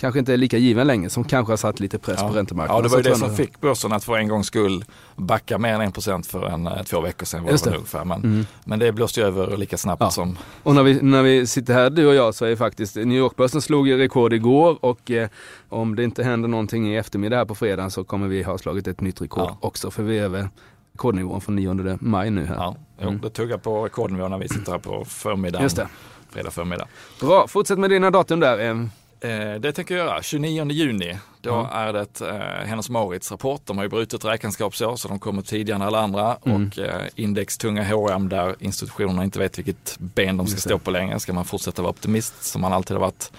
Eh, 0.00 0.02
kanske 0.02 0.18
inte 0.18 0.32
är 0.32 0.36
lika 0.36 0.56
given 0.58 0.86
längre 0.86 1.10
som 1.10 1.24
kanske 1.24 1.52
har 1.52 1.56
satt 1.56 1.80
lite 1.80 1.98
press 1.98 2.20
på 2.20 2.26
ja. 2.32 2.36
räntemarknaden. 2.38 2.76
ja, 2.76 2.82
det 2.82 2.88
var 2.88 2.96
ju 2.96 3.02
det 3.02 3.16
som 3.16 3.36
fick 3.36 3.60
börsen 3.60 3.92
att 3.92 4.04
för 4.04 4.16
en 4.16 4.28
gångs 4.28 4.46
skull 4.46 4.84
backa 5.16 5.58
mer 5.58 5.74
än 5.74 5.80
1% 5.92 6.26
för 6.26 6.46
en, 6.46 6.66
eh, 6.66 6.82
två 6.82 7.00
veckor 7.00 7.26
sedan. 7.26 7.44
Var 7.44 7.50
Just 7.50 7.64
det 7.64 7.70
ungefär. 7.70 8.04
Men, 8.04 8.24
Mm. 8.24 8.46
men 8.64 8.78
det 8.78 8.92
blåste 8.92 9.20
ju 9.20 9.26
över 9.26 9.56
lika 9.56 9.76
snabbt 9.76 10.02
Ja. 10.02 10.10
som 10.10 10.38
Och 10.62 10.74
när 10.74 10.82
vi, 10.82 11.02
när 11.02 11.22
vi 11.22 11.46
sitter 11.46 11.74
här 11.74 11.90
du 11.90 12.06
och 12.06 12.14
jag 12.14 12.34
så 12.34 12.44
är 12.44 12.56
faktiskt 12.56 12.96
New 12.96 13.18
York-börsen 13.18 13.62
slog 13.62 13.90
rekord 13.90 14.32
igår 14.32 14.78
och 14.84 15.10
eh, 15.10 15.28
om 15.68 15.96
det 15.96 16.04
inte 16.04 16.22
händer 16.22 16.48
någonting 16.48 16.88
i 16.94 16.96
eftermiddag 16.96 17.36
här 17.36 17.44
på 17.44 17.54
fredagen 17.54 17.90
så 17.90 18.04
kommer 18.04 18.28
vi 18.28 18.42
ha 18.42 18.58
slagit 18.58 18.88
ett 18.88 19.00
nytt 19.00 19.20
rekord 19.22 19.44
Ja. 19.48 19.56
också 19.60 19.90
för 19.90 20.02
vi 20.02 20.18
är 20.18 20.22
över 20.24 20.48
rekordnivån 20.92 21.40
från 21.40 21.56
9 21.56 21.98
maj 22.00 22.30
nu 22.30 22.44
här. 22.46 22.54
Ja, 22.54 22.76
jo, 23.00 23.08
Mm. 23.08 23.20
det 23.20 23.30
tuggar 23.30 23.58
på 23.58 23.84
rekordnivå 23.84 24.28
när 24.28 24.38
vi 24.38 24.48
sitter 24.48 24.72
här 24.72 24.78
på 24.78 25.04
förmiddagen. 25.04 25.62
Just 25.62 25.76
det. 25.76 25.88
Fredag 26.30 26.50
förmiddag. 26.50 26.86
Bra, 27.20 27.46
fortsätt 27.48 27.78
med 27.78 27.90
dina 27.90 28.10
datum 28.10 28.40
där. 28.40 28.88
Eh. 29.20 29.54
Det 29.60 29.72
tänker 29.72 29.96
jag 29.96 30.06
göra. 30.06 30.22
29 30.22 30.70
juni, 30.70 31.18
då 31.40 31.50
Ja. 31.50 31.70
är 31.72 31.92
det 31.92 32.20
eh, 32.20 32.66
Hennes 32.68 32.90
Mauritz 32.90 33.30
rapport. 33.30 33.60
De 33.64 33.76
har 33.78 33.84
ju 33.84 33.88
brutit 33.90 34.24
räkenskapsår 34.24 34.96
så 34.96 35.08
de 35.08 35.18
kommer 35.18 35.42
tidigare 35.42 35.76
än 35.76 35.82
alla 35.82 36.00
andra. 36.00 36.36
Mm. 36.46 36.66
Och 36.66 36.78
eh, 36.78 37.02
indextunga 37.14 37.84
H&M 37.84 38.28
där 38.28 38.56
institutionerna 38.58 39.24
inte 39.24 39.38
vet 39.38 39.58
vilket 39.58 39.96
ben 39.98 40.36
de 40.36 40.46
ska 40.46 40.54
Just 40.54 40.64
det. 40.64 40.68
stå 40.70 40.78
på 40.78 40.90
längre. 40.90 41.20
Ska 41.20 41.32
man 41.32 41.44
fortsätta 41.44 41.82
vara 41.82 41.90
optimist 41.90 42.42
som 42.44 42.60
man 42.62 42.72
alltid 42.72 42.96
har 42.96 43.00
varit 43.00 43.32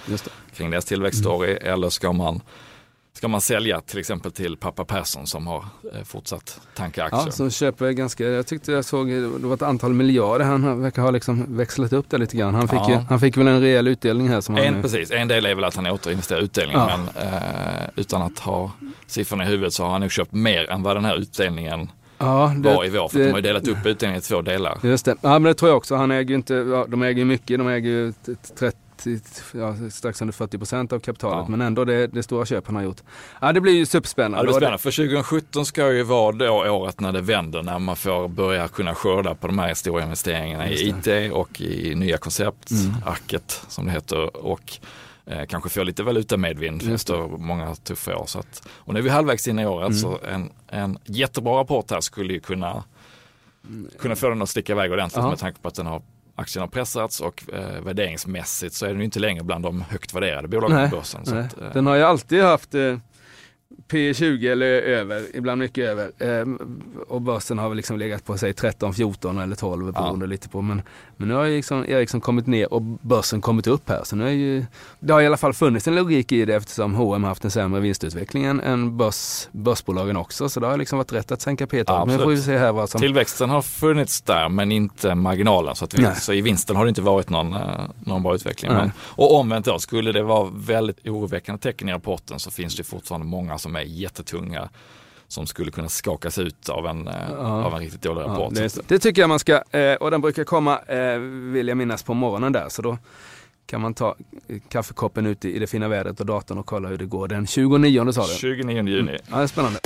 kring 0.56 0.70
deras 0.72 0.86
tillväxtstory 0.86 1.52
Mm. 1.58 1.74
eller 1.74 1.90
ska 1.90 2.12
man 2.12 2.42
Ska 3.14 3.28
man 3.28 3.42
sälja 3.42 3.82
till 3.82 4.00
exempel 4.00 4.32
till 4.32 4.58
pappa 4.58 4.86
Persson 4.86 5.28
som 5.28 5.48
har 5.48 5.66
eh, 5.96 6.04
fortsatt 6.04 6.62
tanka 6.76 7.04
aktier? 7.04 7.22
Ja, 7.26 7.32
som 7.32 7.50
köper 7.50 7.92
ganska, 7.92 8.24
jag 8.26 8.48
tyckte 8.48 8.72
jag 8.72 8.86
såg, 8.86 9.08
det 9.08 9.28
var 9.28 9.54
ett 9.54 9.62
antal 9.62 9.94
miljarder, 9.94 10.46
han 10.46 10.82
verkar 10.82 11.02
ha 11.02 11.12
liksom 11.12 11.58
växlat 11.58 11.94
upp 11.94 12.06
det 12.10 12.18
lite 12.18 12.38
grann. 12.38 12.56
Han 12.56 12.68
fick, 12.68 12.80
Ja. 12.80 12.90
ju, 12.90 12.96
han 12.96 13.20
fick 13.20 13.38
väl 13.38 13.48
en 13.48 13.62
rejäl 13.62 13.88
utdelning 13.88 14.30
här 14.30 14.42
som 14.42 14.58
En, 14.58 14.74
han, 14.74 14.82
precis, 14.82 15.12
en 15.12 15.28
del 15.28 15.46
är 15.46 15.56
väl 15.56 15.64
att 15.64 15.76
han 15.76 15.88
återinvesterar 15.88 16.40
utdelningen 16.40 16.82
Ja. 16.90 16.98
men 17.16 17.28
eh, 17.34 17.90
utan 17.96 18.22
att 18.22 18.40
ha 18.40 18.72
siffrorna 19.08 19.44
i 19.44 19.48
huvudet 19.48 19.74
så 19.74 19.84
har 19.84 19.92
han 19.92 20.02
nog 20.02 20.12
köpt 20.12 20.32
mer 20.34 20.72
än 20.72 20.84
vad 20.84 20.96
den 20.96 21.06
här 21.06 21.16
utdelningen 21.18 21.90
ja, 22.18 22.54
det, 22.58 22.74
var 22.74 22.86
i 22.86 22.90
vår. 22.90 23.08
För 23.10 23.18
det- 23.20 23.26
de 23.26 23.32
har 23.32 23.38
ju 23.38 23.42
delat 23.42 23.68
upp 23.68 23.86
utdelningen 23.86 24.20
i 24.20 24.22
två 24.22 24.42
delar. 24.42 24.78
Just 24.84 25.06
det, 25.06 25.16
ja 25.22 25.30
men 25.30 25.44
det 25.44 25.54
tror 25.54 25.70
jag 25.70 25.78
också. 25.78 25.96
Han 25.96 26.12
äger 26.12 26.30
ju 26.30 26.36
inte, 26.36 26.54
ja, 26.54 26.86
de 26.90 27.02
äger 27.02 27.18
ju 27.20 27.26
mycket, 27.26 27.58
de 27.60 27.68
äger 27.68 27.90
ju 27.90 28.12
t- 28.12 28.32
30, 28.60 28.78
ja, 29.54 29.76
strax 29.92 30.22
under 30.22 30.34
40 30.34 30.58
procent 30.58 30.94
av 30.94 31.00
kapitalet. 31.00 31.38
Ja. 31.38 31.46
Men 31.52 31.62
ändå 31.62 31.86
det, 31.86 32.08
det 32.08 32.24
stora 32.24 32.46
köp 32.46 32.68
han 32.68 32.76
har 32.76 32.84
gjort. 32.84 33.02
Ja 33.42 33.54
det 33.54 33.62
blir 33.62 33.74
ju 33.74 33.86
superspännande. 33.86 34.38
Ja, 34.38 34.42
det 34.42 34.48
blir 34.48 34.54
spännande. 34.60 34.78
För 34.78 34.92
2017 34.92 35.66
ska 35.66 35.92
ju 35.92 36.04
vara 36.04 36.32
då 36.32 36.50
året 36.72 37.00
när 37.00 37.12
det 37.12 37.22
vänder, 37.22 37.64
när 37.64 37.80
man 37.80 37.96
får 37.96 38.28
börja 38.28 38.68
kunna 38.68 38.96
skörda 38.96 39.36
på 39.36 39.48
de 39.48 39.60
här 39.60 39.74
stora 39.74 40.04
investeringarna 40.04 40.70
i 40.70 40.90
IT 40.90 41.32
och 41.34 41.62
i 41.62 41.96
nya 41.96 42.18
koncept, 42.18 42.72
Mm. 42.72 42.96
Arket 43.06 43.62
som 43.68 43.86
det 43.86 43.92
heter. 43.92 44.46
Och 44.46 44.78
eh, 45.26 45.46
kanske 45.46 45.70
få 45.70 45.84
lite 45.84 46.04
valutamedvind 46.04 46.94
efter 46.94 47.38
många 47.38 47.76
tuffa 47.76 48.18
år. 48.18 48.26
Så 48.26 48.40
att, 48.40 48.68
och 48.70 48.94
nu 48.94 49.00
är 49.00 49.04
vi 49.04 49.10
halvvägs 49.10 49.48
in 49.48 49.60
i 49.60 49.66
året 49.66 49.88
Mm. 49.88 49.98
så 50.00 50.20
en, 50.32 50.52
en 50.68 50.98
jättebra 51.06 51.60
rapport 51.60 51.92
här 51.92 52.02
skulle 52.02 52.34
ju 52.34 52.40
kunna, 52.40 52.84
kunna 54.00 54.16
få 54.16 54.30
den 54.30 54.42
att 54.42 54.50
sticka 54.50 54.74
iväg 54.74 54.92
ordentligt 54.92 55.24
Ja. 55.24 55.30
med 55.30 55.40
tanke 55.40 55.62
på 55.62 55.68
att 55.68 55.76
den 55.76 55.86
har 55.86 56.02
aktien 56.42 56.62
har 56.62 56.68
pressats 56.68 57.20
och 57.20 57.44
eh, 57.54 57.82
värderingsmässigt 57.82 58.74
så 58.74 58.86
är 58.86 58.90
den 58.90 58.98
ju 58.98 59.06
inte 59.06 59.20
längre 59.20 59.44
bland 59.44 59.64
de 59.64 59.82
högt 59.82 60.14
värderade 60.14 60.48
bolagen 60.48 60.76
Nej, 60.76 60.90
på 60.90 60.96
börsen. 60.96 61.22
Att, 61.22 61.58
eh, 61.62 61.74
Den 61.74 61.86
har 61.86 61.96
ju 61.96 62.04
alltid 62.04 62.44
haft 62.44 62.76
eh, 62.76 62.98
P 63.92 64.14
20 64.14 64.48
eller 64.48 64.66
över, 64.66 65.26
ibland 65.34 65.60
mycket 65.60 65.90
över. 65.90 66.12
Eh, 66.18 66.46
och 67.08 67.22
börsen 67.22 67.58
har 67.58 67.70
väl 67.70 67.78
liksom 67.78 67.98
legat 67.98 68.26
på 68.26 68.38
sig 68.38 68.54
13, 68.54 68.94
14 68.94 69.38
eller 69.38 69.56
12 69.56 69.94
beroende 69.94 70.28
lite 70.28 70.50
på. 70.50 70.62
Men, 70.62 70.82
men 71.18 71.28
nu 71.28 71.34
har 71.34 71.48
liksom 71.48 71.86
Ericsson 71.88 72.22
kommit 72.22 72.48
ner 72.48 72.74
och 72.74 72.82
börsen 72.82 73.42
kommit 73.42 73.68
upp 73.68 73.90
här. 73.90 74.02
Så 74.04 74.16
nu 74.16 74.28
är 74.28 74.32
ju, 74.32 74.66
det 75.00 75.14
har 75.14 75.22
i 75.22 75.26
alla 75.26 75.38
fall 75.38 75.54
funnits 75.54 75.88
en 75.88 75.96
logik 75.96 76.32
i 76.32 76.46
det 76.46 76.56
eftersom 76.56 76.96
H&M 76.96 77.24
haft 77.24 77.46
en 77.46 77.52
sämre 77.52 77.80
vinstutveckling 77.80 78.44
än, 78.44 78.60
än 78.60 78.98
börs, 78.98 79.48
börsbolagen 79.52 80.18
också. 80.18 80.50
Så 80.50 80.60
det 80.60 80.68
har 80.68 80.78
liksom 80.78 80.98
varit 80.98 81.14
rätt 81.14 81.32
att 81.32 81.42
sänka 81.42 81.68
P-talet. 81.68 82.00
Ja, 82.00 82.06
men 82.06 82.26
får 82.26 82.32
vi 82.32 82.42
se 82.42 82.58
här 82.58 82.72
vad 82.72 82.90
som... 82.90 83.02
Tillväxten 83.02 83.50
har 83.50 83.62
funnits 83.62 84.22
där 84.22 84.50
men 84.50 84.72
inte 84.72 85.16
marginalen. 85.16 85.76
Så, 85.76 85.88
vi, 85.94 86.08
så 86.16 86.34
i 86.34 86.42
vinsten 86.42 86.76
har 86.76 86.86
det 86.86 86.90
inte 86.90 87.02
varit 87.02 87.30
någon, 87.30 87.54
eh, 87.54 87.60
någon 88.00 88.24
bra 88.24 88.36
utveckling. 88.36 88.72
Men, 88.72 88.92
och 89.00 89.36
omvänt 89.36 89.66
då, 89.66 89.80
skulle 89.80 90.12
det 90.12 90.24
vara 90.24 90.50
väldigt 90.54 91.08
oroväckande 91.08 91.62
tecken 91.62 91.90
i 91.90 91.94
rapporten 91.94 92.40
så 92.40 92.52
finns 92.52 92.76
det 92.76 92.84
fortfarande 92.84 93.28
många 93.28 93.58
som 93.58 93.76
är 93.76 93.81
jättetunga 93.84 94.70
som 95.28 95.48
skulle 95.48 95.72
kunna 95.72 95.90
skakas 95.90 96.38
ut 96.38 96.70
av 96.70 96.88
en, 96.88 97.08
eh, 97.08 97.14
Ja. 97.32 97.64
av 97.64 97.74
en 97.74 97.80
riktigt 97.80 98.02
dålig 98.02 98.22
Ja, 98.22 98.26
rapport. 98.28 98.54
det, 98.56 98.70
Så 98.70 98.80
att- 98.80 98.88
det 98.88 99.00
tycker 99.00 99.22
jag 99.22 99.30
man 99.30 99.40
ska, 99.40 99.64
eh, 99.72 99.94
och 99.96 100.12
den 100.12 100.22
brukar 100.22 100.44
komma, 100.44 100.80
eh, 100.80 101.18
vill 101.54 101.68
jag 101.68 101.78
minnas, 101.78 102.04
på 102.04 102.14
morgonen 102.14 102.52
där. 102.54 102.66
Så 102.70 102.82
då 102.82 102.98
kan 103.66 103.82
man 103.82 103.94
ta 103.94 104.16
kaffekoppen 104.70 105.26
ute 105.26 105.50
i 105.50 105.60
det 105.60 105.68
fina 105.68 105.88
vädret 105.88 106.18
på 106.18 106.24
datorn 106.24 106.58
och 106.58 106.66
kolla 106.66 106.90
hur 106.90 106.98
det 106.98 107.06
går. 107.06 107.28
Den 107.28 107.48
29 107.48 108.12
sa 108.14 108.28
du? 108.28 108.34
29 108.34 108.88
juni. 108.88 109.18
Ja, 109.30 109.38
det 109.38 109.44
är 109.44 109.48
spännande. 109.48 109.80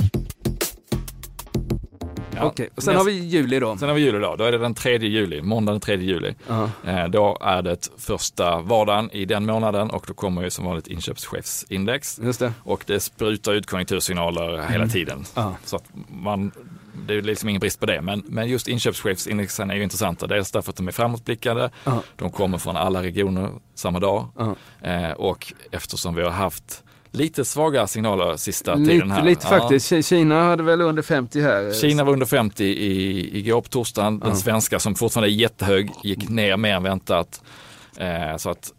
Ja. 2.36 2.44
Okej, 2.46 2.70
och 2.76 2.84
sen 2.84 2.94
Näst- 2.94 2.98
har 2.98 3.06
vi 3.06 3.12
juli 3.26 3.60
då. 3.60 3.78
Sen 3.78 3.88
har 3.90 3.96
vi 3.96 4.02
juli 4.02 4.20
då, 4.20 4.36
då 4.36 4.44
är 4.44 4.52
det 4.52 4.58
den 4.58 4.74
3 4.74 4.98
juli, 4.98 5.42
måndag 5.42 5.72
den 5.72 5.82
3 5.82 5.96
juli. 5.96 6.36
Eh, 6.86 7.08
då 7.08 7.38
är 7.42 7.62
det 7.62 7.90
första 7.98 8.60
vardagen 8.62 9.10
i 9.12 9.26
den 9.26 9.46
månaden 9.46 9.90
och 9.90 10.06
då 10.08 10.14
kommer 10.14 10.44
ju 10.44 10.50
som 10.50 10.66
vanligt 10.66 10.88
inköpschefsindex. 10.88 12.20
Just 12.24 12.40
det. 12.40 12.54
Och 12.64 12.84
det 12.88 13.00
sprutar 13.00 13.54
ut 13.54 13.66
konjunktursignaler 13.66 14.68
hela 14.70 14.88
tiden. 14.88 15.14
Mm. 15.16 15.26
Ja. 15.36 15.56
Så 15.66 15.76
att 15.76 15.84
man, 16.08 16.52
det 17.08 17.14
är 17.18 17.22
liksom 17.22 17.50
ingen 17.50 17.60
brist 17.60 17.80
på 17.80 17.86
det. 17.86 18.02
Men, 18.02 18.24
men 18.26 18.48
just 18.48 18.68
inköpschefsindexen 18.68 19.72
är 19.72 19.76
ju 19.76 19.84
intressanta. 19.84 20.28
Dels 20.28 20.52
därför 20.52 20.70
att 20.70 20.76
de 20.76 20.88
är 20.88 20.92
framåtblickande. 20.92 21.70
Ja. 21.84 22.02
De 22.16 22.32
kommer 22.32 22.58
från 22.58 22.76
alla 22.78 23.04
regioner 23.04 23.50
samma 23.76 24.00
dag. 24.00 24.28
Eh, 24.82 25.12
och 25.12 25.54
eftersom 25.72 26.16
vi 26.16 26.24
har 26.24 26.32
haft 26.32 26.84
lite 27.16 27.46
svaga 27.46 27.88
signaler 27.88 28.36
sista 28.38 28.76
tiden 28.76 28.88
Lite, 28.94 29.06
här. 29.14 29.24
lite 29.24 29.48
Ja. 29.52 29.60
faktiskt. 29.60 29.92
Ki- 29.92 30.02
Kina 30.02 30.44
hade 30.44 30.64
väl 30.64 30.82
under 30.82 31.02
50 31.04 31.42
här. 31.42 31.74
Kina 31.74 32.04
var 32.04 32.14
under 32.14 32.26
50 32.26 32.64
i, 32.66 33.40
igår 33.40 33.62
på 33.62 33.70
torsdagen. 33.70 34.20
Den 34.20 34.30
Ja. 34.30 34.36
svenska 34.36 34.80
som 34.80 34.96
fortfarande 34.96 35.30
är 35.30 35.36
jättehög 35.36 35.92
gick 36.04 36.30
ner 36.30 36.58
mer 36.58 36.76
än 36.76 36.84
väntat. 36.84 37.42
Eh, 37.98 38.38
så 38.38 38.50
att 38.50 38.72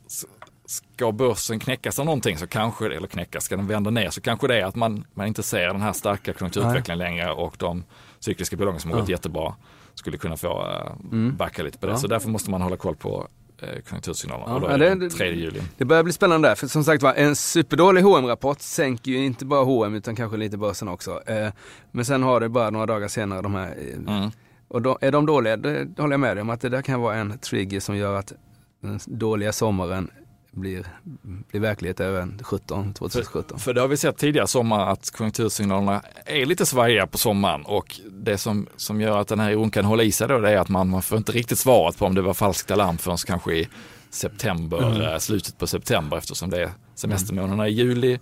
ska 0.66 1.12
börsen 1.12 1.58
knäckas 1.58 1.98
av 1.98 2.04
någonting 2.04 2.38
så 2.38 2.46
kanske, 2.46 2.86
eller 2.86 3.06
knäckas, 3.08 3.44
ska 3.44 3.56
den 3.56 3.66
vända 3.66 3.90
ner 3.90 4.10
så 4.10 4.20
kanske 4.20 4.48
det 4.48 4.60
är 4.60 4.64
att 4.64 4.74
man, 4.74 5.04
man 5.14 5.26
inte 5.26 5.42
ser 5.42 5.66
den 5.66 5.80
här 5.82 5.92
starka 5.92 6.32
konjunkturutvecklingen 6.32 6.98
längre 6.98 7.30
och 7.32 7.54
de 7.58 7.84
cykliska 8.20 8.56
bolagen 8.56 8.80
som 8.80 8.90
har 8.90 8.98
gått 8.98 9.08
Ja. 9.08 9.12
jättebra 9.12 9.54
skulle 9.94 10.16
kunna 10.16 10.36
få 10.36 10.66
eh, 10.66 10.92
Mm. 11.12 11.36
backa 11.36 11.62
lite 11.62 11.78
på 11.78 11.86
det. 11.86 11.92
Ja. 11.92 11.98
Så 11.98 12.06
därför 12.06 12.28
måste 12.28 12.50
man 12.50 12.62
hålla 12.62 12.76
koll 12.76 12.96
på 12.96 13.28
konjunktursignalerna. 13.88 14.46
Ja, 14.50 14.54
och 14.54 14.60
då 14.60 14.66
är 14.66 14.78
det- 14.78 14.88
det 14.88 14.94
den 14.94 15.10
3 15.10 15.26
juli. 15.34 15.60
Det 15.78 15.84
börjar 15.84 16.02
bli 16.02 16.12
spännande 16.12 16.48
där, 16.48 16.54
för 16.54 16.66
som 16.66 16.84
sagt 16.84 17.02
var 17.02 17.14
en 17.14 17.36
superdålig 17.36 18.02
hm 18.02 18.26
rapport 18.26 18.60
sänker 18.60 19.10
ju 19.10 19.24
inte 19.24 19.44
bara 19.44 19.64
H&M 19.64 19.94
utan 19.94 20.16
kanske 20.16 20.36
lite 20.36 20.56
börsen 20.56 20.88
också. 20.88 21.22
Eh, 21.26 21.48
men 21.92 22.04
sen 22.04 22.22
har 22.22 22.40
det 22.40 22.48
bara 22.48 22.70
några 22.70 22.86
dagar 22.86 23.08
senare 23.08 23.42
de 23.42 23.54
här, 23.54 23.66
eh, 23.78 24.14
Mm. 24.16 24.30
och 24.68 24.82
då, 24.82 24.98
är 25.00 25.12
de 25.12 25.26
dåliga, 25.26 25.56
det 25.56 25.88
håller 25.98 26.12
jag 26.12 26.20
med 26.20 26.36
dig 26.36 26.42
om 26.42 26.50
att 26.50 26.60
det 26.60 26.68
där 26.68 26.82
kan 26.82 27.00
vara 27.00 27.14
en 27.16 27.38
trigger 27.38 27.80
som 27.80 27.96
gör 27.96 28.14
att 28.14 28.32
den 28.82 29.00
dåliga 29.06 29.52
sommaren 29.52 30.10
blir, 30.56 30.86
blir 31.50 31.60
verklighet 31.60 32.00
även 32.00 32.38
17, 32.42 32.94
2017. 32.94 33.58
För 33.58 33.74
det 33.74 33.80
har 33.80 33.88
vi 33.88 33.96
sett 33.96 34.16
tidigare 34.18 34.46
sommar 34.46 34.86
att 34.92 35.10
konjunktursignalerna 35.10 36.02
är 36.26 36.46
lite 36.46 36.66
svajiga 36.66 37.06
på 37.06 37.18
sommaren 37.18 37.62
och 37.64 38.00
det 38.10 38.38
som, 38.38 38.66
som 38.76 39.00
gör 39.00 39.18
att 39.18 39.28
den 39.28 39.40
här 39.40 39.56
oron 39.56 39.70
kan 39.70 39.84
hålla 39.84 40.02
i 40.02 40.12
sig 40.12 40.28
då 40.28 40.38
det 40.38 40.50
är 40.50 40.58
att 40.58 40.68
man, 40.68 40.88
man 40.88 41.02
får 41.02 41.18
inte 41.18 41.32
riktigt 41.32 41.58
svaret 41.58 41.98
på 41.98 42.06
om 42.06 42.14
det 42.14 42.22
var 42.22 42.34
falskt 42.34 42.70
alarm 42.70 42.98
förrän 42.98 43.16
kanske 43.16 43.54
i 43.54 43.68
september, 44.10 44.82
Mm. 44.90 45.00
eh, 45.02 45.18
slutet 45.18 45.58
på 45.58 45.66
september 45.66 46.16
eftersom 46.16 46.50
det 46.50 46.62
är 46.62 46.70
semestermånaderna 46.94 47.68
i 47.68 47.72
juli 47.72 48.18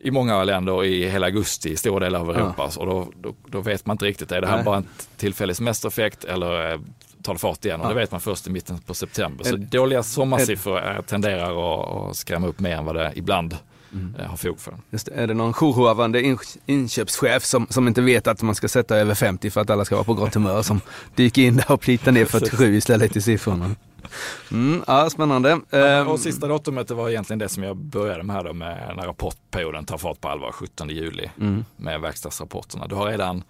i 0.00 0.10
många 0.10 0.44
länder 0.44 0.72
och 0.72 0.86
i 0.86 1.08
hela 1.08 1.26
augusti 1.26 1.70
i 1.70 1.76
stora 1.76 2.04
delar 2.04 2.20
av 2.20 2.26
Ja. 2.28 2.34
Europa. 2.34 2.70
Och 2.78 2.86
då, 2.86 3.12
då, 3.16 3.34
då 3.46 3.60
vet 3.60 3.86
man 3.86 3.94
inte 3.94 4.04
riktigt, 4.04 4.32
är 4.32 4.40
det 4.40 4.46
här 4.46 4.56
Nej. 4.56 4.64
bara 4.64 4.76
en 4.76 4.86
tillfällig 5.16 5.56
semestereffekt 5.56 6.24
eller 6.24 6.80
det 7.22 7.38
fart 7.38 7.64
igen? 7.64 7.80
Och 7.80 7.86
Ja. 7.86 7.88
det 7.88 7.94
vet 7.94 8.10
man 8.10 8.20
först 8.20 8.46
i 8.46 8.50
mitten 8.50 8.78
på 8.78 8.94
september. 8.94 9.44
Så 9.44 9.54
Är- 9.54 9.58
dåliga 9.58 10.02
sommarsiffror 10.02 10.90
eh, 10.96 11.00
tenderar 11.00 12.10
att, 12.10 12.16
skrämma 12.16 12.46
upp 12.46 12.60
mer 12.60 12.76
än 12.76 12.84
vad 12.84 12.94
det 12.94 13.12
ibland 13.16 13.56
Mm. 13.92 14.14
eh, 14.18 14.26
har 14.26 14.36
fog 14.36 14.60
för. 14.60 14.74
Just 14.90 15.06
det, 15.06 15.12
är 15.12 15.26
det 15.26 15.34
någon 15.34 15.52
jourhavande 15.52 16.22
in, 16.22 16.38
inköpschef 16.66 17.44
som, 17.44 17.66
som 17.70 17.88
inte 17.88 18.00
vet 18.00 18.26
att 18.26 18.42
man 18.42 18.54
ska 18.54 18.68
sätta 18.68 18.96
över 18.96 19.14
50 19.14 19.50
för 19.50 19.60
att 19.60 19.70
alla 19.70 19.84
ska 19.84 19.94
vara 19.94 20.04
på 20.04 20.14
gott 20.14 20.34
humör 20.34 20.62
som 20.62 20.80
dyker 21.14 21.42
in 21.42 21.56
där 21.56 21.72
och 21.72 21.80
plitar 21.80 22.12
ner 22.12 22.24
47 22.24 22.76
istället 22.76 23.16
i 23.16 23.20
siffrorna? 23.20 23.70
Mm, 24.50 24.82
ja, 24.86 25.10
spännande. 25.10 25.60
Ehm, 25.70 26.08
Och 26.08 26.20
sista 26.20 26.46
datumet 26.48 26.88
det 26.88 26.94
var 26.94 27.08
egentligen 27.10 27.38
det 27.38 27.48
som 27.48 27.62
jag 27.62 27.76
började 27.76 28.22
med 28.22 28.36
här 28.36 28.44
då 28.44 28.52
med 28.52 28.92
när 28.96 29.02
rapportperioden 29.06 29.84
tar 29.84 29.98
fart 29.98 30.20
på 30.20 30.28
allvar, 30.28 30.52
17 30.52 30.88
juli 30.88 31.30
mm, 31.40 31.64
med 31.76 32.00
verkstadsrapporterna. 32.00 32.86
Du 32.86 32.94
har 32.94 33.06
redan 33.06 33.42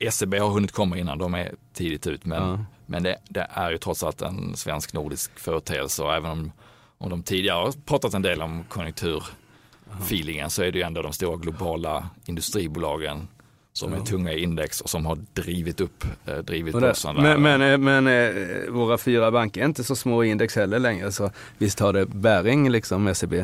SCB 0.00 0.38
har 0.38 0.48
hunnit 0.50 0.72
komma 0.72 0.98
innan, 0.98 1.18
de 1.18 1.34
är 1.34 1.54
tidigt 1.74 2.06
ut 2.06 2.24
men, 2.24 2.42
Ja. 2.42 2.64
men 2.86 3.02
det, 3.02 3.16
det 3.28 3.46
är 3.50 3.70
ju 3.70 3.78
trots 3.78 4.02
allt 4.02 4.22
en 4.22 4.56
svensk-nordisk 4.56 5.38
företeelse 5.38 6.02
och 6.02 6.14
även 6.14 6.30
om, 6.30 6.52
om 6.98 7.10
de 7.10 7.22
tidigare 7.22 7.56
har 7.64 7.72
pratat 7.86 8.14
en 8.14 8.22
del 8.22 8.42
om 8.42 8.64
konjunkturfeelingen 8.68 10.50
så 10.50 10.62
är 10.62 10.72
det 10.72 10.78
ju 10.78 10.84
ändå 10.84 11.02
de 11.02 11.12
stora 11.12 11.36
globala 11.36 12.08
industribolagen 12.26 13.28
som 13.72 13.92
är 13.92 14.00
tunga 14.00 14.32
i 14.32 14.42
index 14.42 14.80
och 14.80 14.90
som 14.90 15.06
har 15.06 15.18
drivit 15.32 15.80
upp, 15.80 16.04
eh, 16.26 16.36
drivit 16.36 16.74
och 16.74 16.80
börsen. 16.80 17.16
men 17.16 17.42
men, 17.42 17.84
men 17.84 18.06
eh, 18.06 18.70
våra 18.70 18.98
fyra 18.98 19.30
banker 19.30 19.60
är 19.60 19.64
inte 19.64 19.84
så 19.84 19.96
små 19.96 20.24
i 20.24 20.28
index 20.28 20.56
heller 20.56 20.78
längre 20.78 21.12
så 21.12 21.30
visst 21.58 21.80
har 21.80 21.92
det 21.92 22.06
bäring 22.06 22.70
liksom 22.70 23.14
SEB. 23.14 23.34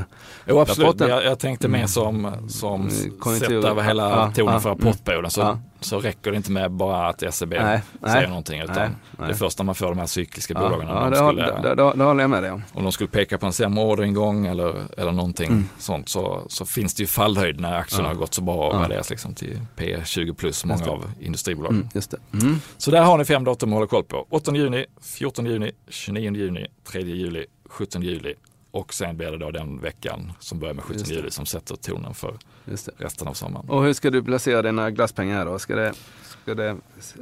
Jo 0.49 0.61
absolut, 0.61 1.00
jag, 1.00 1.25
jag 1.25 1.38
tänkte 1.38 1.68
mer 1.68 1.87
som, 1.87 2.32
som 2.49 2.80
Mm, 2.80 3.40
sätt 3.40 3.50
över 3.50 3.82
hela 3.82 4.11
ja, 4.11 4.32
tonen 4.37 4.54
ja, 4.54 4.61
för 4.61 4.70
mm. 4.73 4.84
rapportperioden. 4.84 5.30
Så, 5.30 5.40
Ja. 5.40 5.58
Så 5.84 6.00
räcker 6.00 6.30
det 6.30 6.36
inte 6.36 6.50
med 6.52 6.70
bara 6.70 7.08
att 7.08 7.22
SCB 7.22 7.62
Nej, 7.62 7.80
säger 8.00 8.14
nej, 8.14 8.28
någonting 8.28 8.60
utan 8.60 8.76
nej, 8.76 8.88
nej. 9.18 9.26
det 9.28 9.32
är 9.34 9.36
först 9.36 9.58
när 9.58 9.64
man 9.64 9.74
får 9.74 9.86
de 9.86 9.98
här 9.98 10.06
cykliska 10.06 10.54
bolagen. 10.54 10.88
ja, 10.88 11.04
det, 11.04 11.10
de 11.10 11.16
skulle, 11.28 11.60
det, 11.62 11.74
det, 11.74 11.74
det 11.96 12.04
håller 12.04 12.20
jag 12.22 12.30
med 12.30 12.42
dig 12.42 12.50
om. 12.50 12.62
om 12.72 12.82
de 12.82 12.92
skulle 12.92 13.08
peka 13.08 13.38
på 13.38 13.46
en 13.46 13.52
sämre 13.52 13.84
orderingång 13.84 14.46
eller, 14.46 14.74
eller 15.00 15.12
någonting 15.12 15.48
Mm. 15.50 15.68
sånt 15.78 16.08
så, 16.08 16.42
så 16.48 16.64
finns 16.66 16.94
det 16.94 17.02
ju 17.02 17.06
fallhöjd 17.06 17.60
när 17.60 17.74
aktierna 17.74 18.04
Ja. 18.04 18.08
har 18.08 18.14
gått 18.14 18.34
så 18.34 18.42
bra 18.42 18.68
och 18.68 18.74
Ja. 18.74 18.78
värderas 18.80 19.10
liksom 19.10 19.34
till 19.34 19.60
P20 19.76 20.34
plus 20.34 20.64
många 20.64 20.84
det. 20.84 20.90
av 20.90 21.10
industribolagen. 21.20 21.76
Mm, 21.76 21.88
just 21.94 22.10
det. 22.10 22.18
Mm. 22.42 22.60
Så 22.76 22.90
där 22.90 23.02
har 23.02 23.18
ni 23.18 23.24
fem 23.24 23.44
datum 23.44 23.68
att 23.68 23.74
hålla 23.74 23.86
koll 23.86 24.04
på. 24.04 24.26
8 24.30 24.54
juni, 24.56 24.86
14 25.02 25.46
juni, 25.46 25.72
29 25.88 26.34
juni, 26.36 26.66
3 26.92 27.00
juli, 27.02 27.44
17 27.70 28.02
juli 28.02 28.34
och 28.74 28.94
sen 28.94 29.16
blir 29.16 29.30
det 29.30 29.38
då 29.38 29.50
den 29.50 29.80
veckan 29.80 30.32
som 30.40 30.58
börjar 30.58 30.74
med 30.74 30.84
17 30.84 30.98
Just 30.98 31.08
det. 31.10 31.14
juli 31.14 31.30
som 31.30 31.46
sätter 31.46 31.76
tonen 31.76 32.14
för 32.14 32.38
resten 32.96 33.28
av 33.28 33.34
sommaren. 33.34 33.68
Och 33.68 33.84
hur 33.84 33.92
ska 33.92 34.10
du 34.10 34.22
placera 34.22 34.62
dina 34.62 34.90
glasspengar 34.90 35.46
då? 35.46 35.58
Ska 35.58 35.76
det, 35.76 35.94
ska 36.42 36.54
det, 36.54 36.76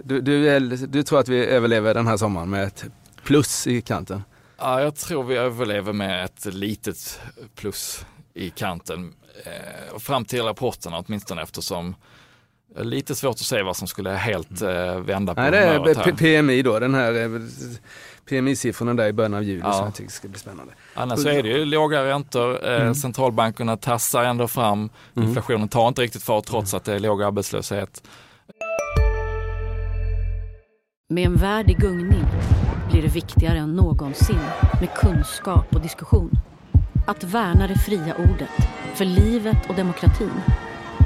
du, 0.04 0.20
du, 0.20 0.60
du 0.76 1.02
tror 1.02 1.18
att 1.20 1.28
vi 1.28 1.46
överlever 1.46 1.94
den 1.94 2.06
här 2.06 2.16
sommaren 2.16 2.50
med 2.50 2.64
ett 2.64 2.84
plus 3.24 3.66
i 3.66 3.80
kanten? 3.80 4.22
Ja, 4.58 4.80
jag 4.80 4.96
tror 4.96 5.24
vi 5.24 5.36
överlever 5.36 5.92
med 5.92 6.24
ett 6.24 6.44
litet 6.44 7.20
plus 7.54 8.06
i 8.34 8.50
kanten. 8.50 9.14
Eh, 9.44 9.98
fram 9.98 10.24
till 10.24 10.42
rapporterna 10.42 10.98
åtminstone 11.06 11.42
eftersom 11.42 11.94
lite 12.76 13.14
svårt 13.14 13.30
att 13.34 13.38
se 13.38 13.62
vad 13.62 13.76
som 13.76 13.88
skulle 13.88 14.10
helt 14.10 14.62
eh, 14.62 15.00
vända 15.00 15.34
på 15.34 15.40
Nej, 15.40 15.50
det 15.50 15.58
är 15.58 16.12
PMI 16.12 16.62
då, 16.62 16.78
den 16.78 16.94
här 16.94 17.12
eh, 17.22 17.40
PMI-siffrorna 18.28 18.94
där 18.94 19.06
i 19.06 19.12
början 19.12 19.34
av 19.34 19.42
juli 19.42 19.60
Ja. 19.64 19.72
som 19.72 19.84
jag 19.84 19.94
tycker 19.94 20.10
ska 20.10 20.28
bli 20.28 20.38
spännande. 20.38 20.72
Annars 20.94 21.20
så 21.22 21.28
är 21.28 21.42
det 21.42 21.48
ju 21.48 21.64
låga 21.64 22.04
räntor, 22.04 22.66
eh, 22.68 22.80
Mm. 22.80 22.94
centralbankerna 22.94 23.76
tassar 23.76 24.24
ändå 24.24 24.48
fram, 24.48 24.90
Mm. 25.16 25.28
inflationen 25.28 25.68
tar 25.68 25.88
inte 25.88 26.02
riktigt 26.02 26.22
fart 26.22 26.44
trots 26.46 26.74
att 26.74 26.84
det 26.84 26.94
är 26.94 26.98
låg 27.00 27.22
arbetslöshet. 27.22 28.02
Med 31.08 31.26
en 31.26 31.36
värld 31.36 31.70
i 31.70 31.74
gungning 31.74 32.24
blir 32.90 33.02
det 33.02 33.08
viktigare 33.08 33.58
än 33.58 33.72
någonsin 33.72 34.38
med 34.80 34.94
kunskap 34.94 35.74
och 35.74 35.80
diskussion. 35.80 36.30
Att 37.06 37.24
värna 37.24 37.66
det 37.66 37.78
fria 37.78 38.14
ordet, 38.18 38.68
för 38.94 39.04
livet 39.04 39.56
och 39.68 39.74
demokratin. 39.74 40.30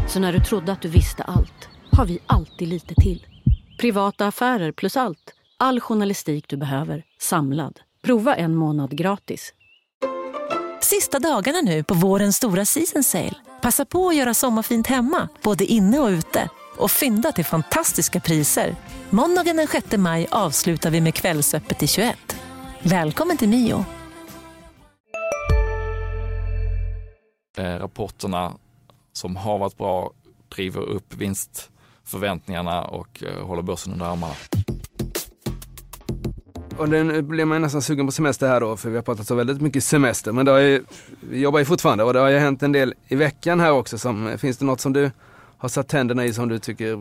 Så 0.09 0.21
när 0.21 0.33
du 0.33 0.41
trodde 0.41 0.73
att 0.73 0.83
du 0.83 0.89
visste 0.89 1.23
allt, 1.23 1.69
har 1.93 2.07
vi 2.07 2.19
alltid 2.27 2.69
lite 2.69 2.95
till. 2.95 3.27
Privata 3.79 4.27
affärer 4.27 4.73
plus 4.73 4.97
allt. 4.97 5.35
All 5.59 5.81
journalistik 5.81 6.49
du 6.49 6.57
behöver, 6.57 7.05
samlad. 7.21 7.81
Prova 8.03 8.35
en 8.35 8.55
månad 8.55 8.97
gratis. 8.99 9.53
Sista 10.81 11.19
dagarna 11.19 11.61
nu 11.61 11.83
på 11.83 11.95
vårens 11.95 12.37
stora 12.37 12.65
season 12.65 13.03
sale. 13.03 13.35
Passa 13.63 13.85
på 13.85 14.09
att 14.09 14.17
göra 14.17 14.35
sommarfint 14.35 14.87
hemma, 14.87 15.29
både 15.43 15.65
inne 15.65 15.99
och 15.99 16.09
ute. 16.09 16.49
Och 16.77 16.91
fynda 16.91 17.33
till 17.33 17.45
fantastiska 17.45 18.21
priser. 18.21 18.75
Måndagen 19.11 19.57
den 19.57 19.67
6 19.67 19.97
maj 19.97 20.27
avslutar 20.31 20.91
vi 20.91 21.01
med 21.01 21.15
Kvällsöppet 21.15 21.83
i 21.83 21.87
21. 21.87 22.37
Välkommen 22.83 23.37
till 23.37 23.49
Mio. 23.49 23.85
Eh, 27.59 27.79
rapporterna 27.79 28.53
som 29.17 29.37
har 29.37 29.59
varit 29.59 29.77
bra 29.77 30.13
driver 30.49 30.81
upp 30.81 31.15
vinstförväntningarna 31.15 32.85
och 32.85 33.23
eh, 33.23 33.47
håller 33.47 33.63
börsen 33.63 33.93
under 33.93 34.07
armarna. 34.07 34.35
Och 36.77 36.89
den 36.89 37.29
blir 37.29 37.45
man 37.45 37.63
nästan 37.63 37.83
sugen 37.83 38.07
på 38.07 38.13
semester 38.13 38.49
här 38.49 38.61
då, 38.61 38.77
för 38.77 38.91
vi 38.91 38.97
har 38.97 39.03
pratat 39.03 39.27
så 39.27 39.35
väldigt 39.35 39.61
mycket 39.61 39.85
semester. 39.85 40.33
Men 40.33 40.47
det 40.47 40.53
har 40.53 40.59
ju, 40.59 40.85
vi 41.21 41.41
jobbar 41.41 41.59
ju 41.59 41.65
fortfarande 41.65 42.05
och 42.05 42.13
det 42.13 42.21
har 42.21 42.29
ju 42.29 42.39
hänt 42.39 42.63
en 42.63 42.73
del 42.73 42.95
i 43.09 43.17
veckan 43.17 43.61
här 43.61 43.73
också. 43.73 43.99
Som, 43.99 44.39
finns 44.39 44.59
det 44.59 44.65
något 44.65 44.81
som 44.81 44.93
du 44.93 45.11
har 45.59 45.69
satt 45.69 45.89
tänderna 45.89 46.25
i 46.25 46.33
som 46.33 46.49
du 46.49 46.59
tycker? 46.59 46.99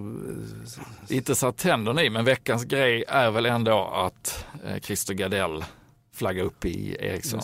Inte 1.07 1.35
satt 1.35 1.57
tänderna 1.57 2.03
i, 2.03 2.09
men 2.09 2.25
veckans 2.25 2.63
grej 2.63 3.03
är 3.07 3.31
väl 3.31 3.45
ändå 3.45 3.87
att 3.93 4.45
eh, 4.65 4.79
Christer 4.79 5.13
Gardell 5.13 5.63
flaggar 6.13 6.43
upp 6.43 6.65
i 6.65 6.97
Ericsson. 6.99 7.41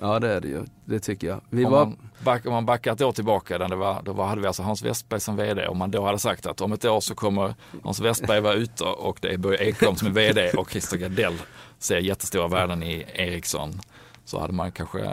Ja 0.00 0.18
det 0.18 0.28
är 0.28 0.40
det 0.40 0.48
ju, 0.48 0.64
det 0.84 1.00
tycker 1.00 1.26
jag. 1.26 1.40
Vi 1.50 1.64
om, 1.64 1.72
var... 1.72 1.84
man 1.84 1.96
back, 2.24 2.46
om 2.46 2.52
man 2.52 2.66
backar 2.66 2.92
ett 2.92 3.00
år 3.00 3.12
tillbaka, 3.12 3.58
där 3.58 3.68
det 3.68 3.76
var, 3.76 4.02
då 4.02 4.22
hade 4.22 4.40
vi 4.40 4.46
alltså 4.46 4.62
Hans 4.62 4.82
Westberg 4.82 5.20
som 5.20 5.36
vd. 5.36 5.66
Om 5.66 5.78
man 5.78 5.90
då 5.90 6.04
hade 6.06 6.18
sagt 6.18 6.46
att 6.46 6.60
om 6.60 6.72
ett 6.72 6.84
år 6.84 7.00
så 7.00 7.14
kommer 7.14 7.54
Hans 7.82 8.00
Westberg 8.00 8.40
vara 8.40 8.54
ute 8.54 8.84
och 8.84 9.18
det 9.20 9.28
är 9.28 9.38
Börje 9.38 9.58
Ekholm 9.58 9.96
som 9.96 10.08
är 10.08 10.12
vd 10.12 10.50
och 10.50 10.70
Christer 10.70 10.96
Gardell 10.96 11.34
ser 11.78 11.98
jättestora 11.98 12.48
värden 12.48 12.82
i 12.82 13.06
Ericsson. 13.14 13.80
Så 14.24 14.40
hade 14.40 14.52
man 14.52 14.72
kanske 14.72 15.10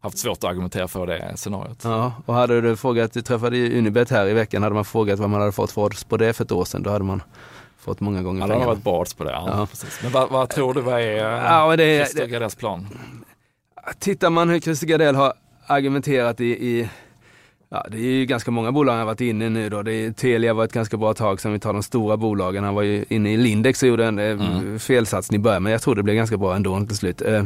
haft 0.00 0.18
svårt 0.18 0.38
att 0.38 0.44
argumentera 0.44 0.88
för 0.88 1.06
det 1.06 1.32
scenariot. 1.36 1.78
Ja, 1.84 2.12
och 2.26 2.34
hade 2.34 2.60
du 2.60 2.76
frågat, 2.76 3.12
du 3.12 3.22
träffade 3.22 3.56
ju 3.56 3.78
Unibet 3.78 4.10
här 4.10 4.28
i 4.28 4.32
veckan, 4.32 4.62
hade 4.62 4.74
man 4.74 4.84
frågat 4.84 5.18
vad 5.18 5.30
man 5.30 5.40
hade 5.40 5.52
fått 5.52 5.72
för 5.72 5.82
odds 5.82 6.04
på 6.04 6.16
det 6.16 6.32
för 6.32 6.44
ett 6.44 6.52
år 6.52 6.64
sedan, 6.64 6.82
då 6.82 6.90
hade 6.90 7.04
man 7.04 7.22
fått 7.78 8.00
många 8.00 8.22
gånger 8.22 8.40
pengarna. 8.40 8.54
Ja, 8.54 8.58
det 8.58 8.64
har 8.64 8.74
varit 8.74 8.84
bra 8.84 9.00
odds 9.00 9.14
på 9.14 9.24
det. 9.24 9.30
Ja, 9.30 9.44
ja. 9.48 9.66
Precis. 9.66 9.98
Men 10.02 10.12
vad, 10.12 10.30
vad, 10.30 10.50
tror 10.50 10.74
du, 10.74 10.80
vad 10.80 11.00
är 11.00 11.16
ja, 11.26 11.76
det, 11.76 12.04
Christer 12.04 12.26
Gardells 12.26 12.54
plan? 12.54 12.86
Tittar 13.98 14.30
man 14.30 14.48
hur 14.48 14.60
Christer 14.60 14.86
Gardell 14.86 15.14
har 15.14 15.32
argumenterat 15.66 16.40
i, 16.40 16.44
i 16.44 16.88
Ja, 17.74 17.86
det 17.90 17.96
är 17.96 18.00
ju 18.00 18.24
ganska 18.24 18.50
många 18.50 18.72
bolag 18.72 18.92
han 18.92 18.98
har 18.98 19.06
varit 19.06 19.20
inne 19.20 19.46
i 19.46 19.50
nu 19.50 19.68
då. 19.68 19.82
Det 19.82 19.92
är, 19.92 20.12
Telia 20.12 20.54
var 20.54 20.64
ett 20.64 20.72
ganska 20.72 20.96
bra 20.96 21.14
tag 21.14 21.40
sedan 21.40 21.52
vi 21.52 21.58
tar 21.58 21.72
de 21.72 21.82
stora 21.82 22.16
bolagen. 22.16 22.64
Han 22.64 22.74
var 22.74 22.82
ju 22.82 23.04
inne 23.08 23.32
i 23.32 23.36
Lindex 23.36 23.82
och 23.82 23.88
gjorde 23.88 24.06
en 24.06 24.18
eh, 24.18 24.30
mm. 24.30 24.78
felsatsning 24.78 25.40
i 25.40 25.42
början 25.42 25.62
men 25.62 25.72
jag 25.72 25.82
tror 25.82 25.94
det 25.94 26.02
blev 26.02 26.16
ganska 26.16 26.36
bra 26.36 26.56
ändå 26.56 26.86
till 26.86 26.96
slut. 26.96 27.22
Eh, 27.22 27.44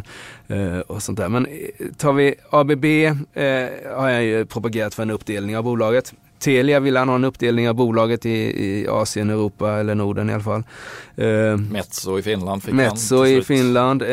eh, 0.48 0.78
och 0.78 1.02
sånt 1.02 1.18
där. 1.18 1.28
Men 1.28 1.46
eh, 1.46 1.86
tar 1.96 2.12
vi 2.12 2.34
ABB 2.50 2.84
eh, 2.84 3.96
har 3.96 4.08
jag 4.08 4.24
ju 4.24 4.46
propagerat 4.46 4.94
för 4.94 5.02
en 5.02 5.10
uppdelning 5.10 5.56
av 5.56 5.64
bolaget. 5.64 6.14
Telia 6.38 6.80
vill 6.80 6.96
han 6.96 7.08
ha 7.08 7.14
en 7.16 7.24
uppdelning 7.24 7.68
av 7.68 7.74
bolaget 7.74 8.26
i, 8.26 8.30
i 8.66 8.88
Asien, 8.88 9.30
Europa 9.30 9.72
eller 9.72 9.94
Norden 9.94 10.30
i 10.30 10.32
alla 10.32 10.42
fall. 10.42 10.62
Eh, 11.16 11.56
Metso 11.56 12.18
i 12.18 12.22
Finland 12.22 12.62
fick 12.62 12.74
Metso 12.74 13.26
i 13.26 13.42
Finland, 13.42 14.04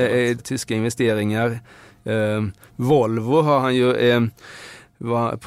tyska 0.44 0.76
investeringar. 0.76 1.60
Eh, 2.04 2.44
Volvo 2.76 3.42
har 3.42 3.60
han 3.60 3.76
ju 3.76 3.96
eh, 3.96 4.22
var, 5.04 5.40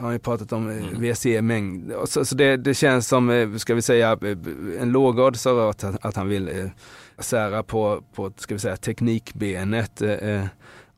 har 0.00 0.12
ju 0.12 0.18
pratat 0.18 0.52
om 0.52 0.70
eh, 0.70 0.76
mm. 0.76 1.00
VC-mängd. 1.00 1.92
Så, 2.04 2.24
så 2.24 2.34
det, 2.34 2.56
det, 2.56 2.74
känns 2.74 3.08
som, 3.08 3.30
eh, 3.30 3.54
ska 3.54 3.74
vi 3.74 3.82
säga, 3.82 4.12
eh, 4.12 4.38
en 4.80 4.92
lågård 4.92 5.36
så 5.36 5.68
att, 5.68 5.84
att 5.84 6.16
han 6.16 6.28
vill 6.28 6.48
eh, 6.48 6.70
sära 7.18 7.62
på, 7.62 8.02
på, 8.14 8.32
ska 8.36 8.54
vi 8.54 8.60
säga, 8.60 8.76
teknikbenet 8.76 10.02
eh, 10.02 10.44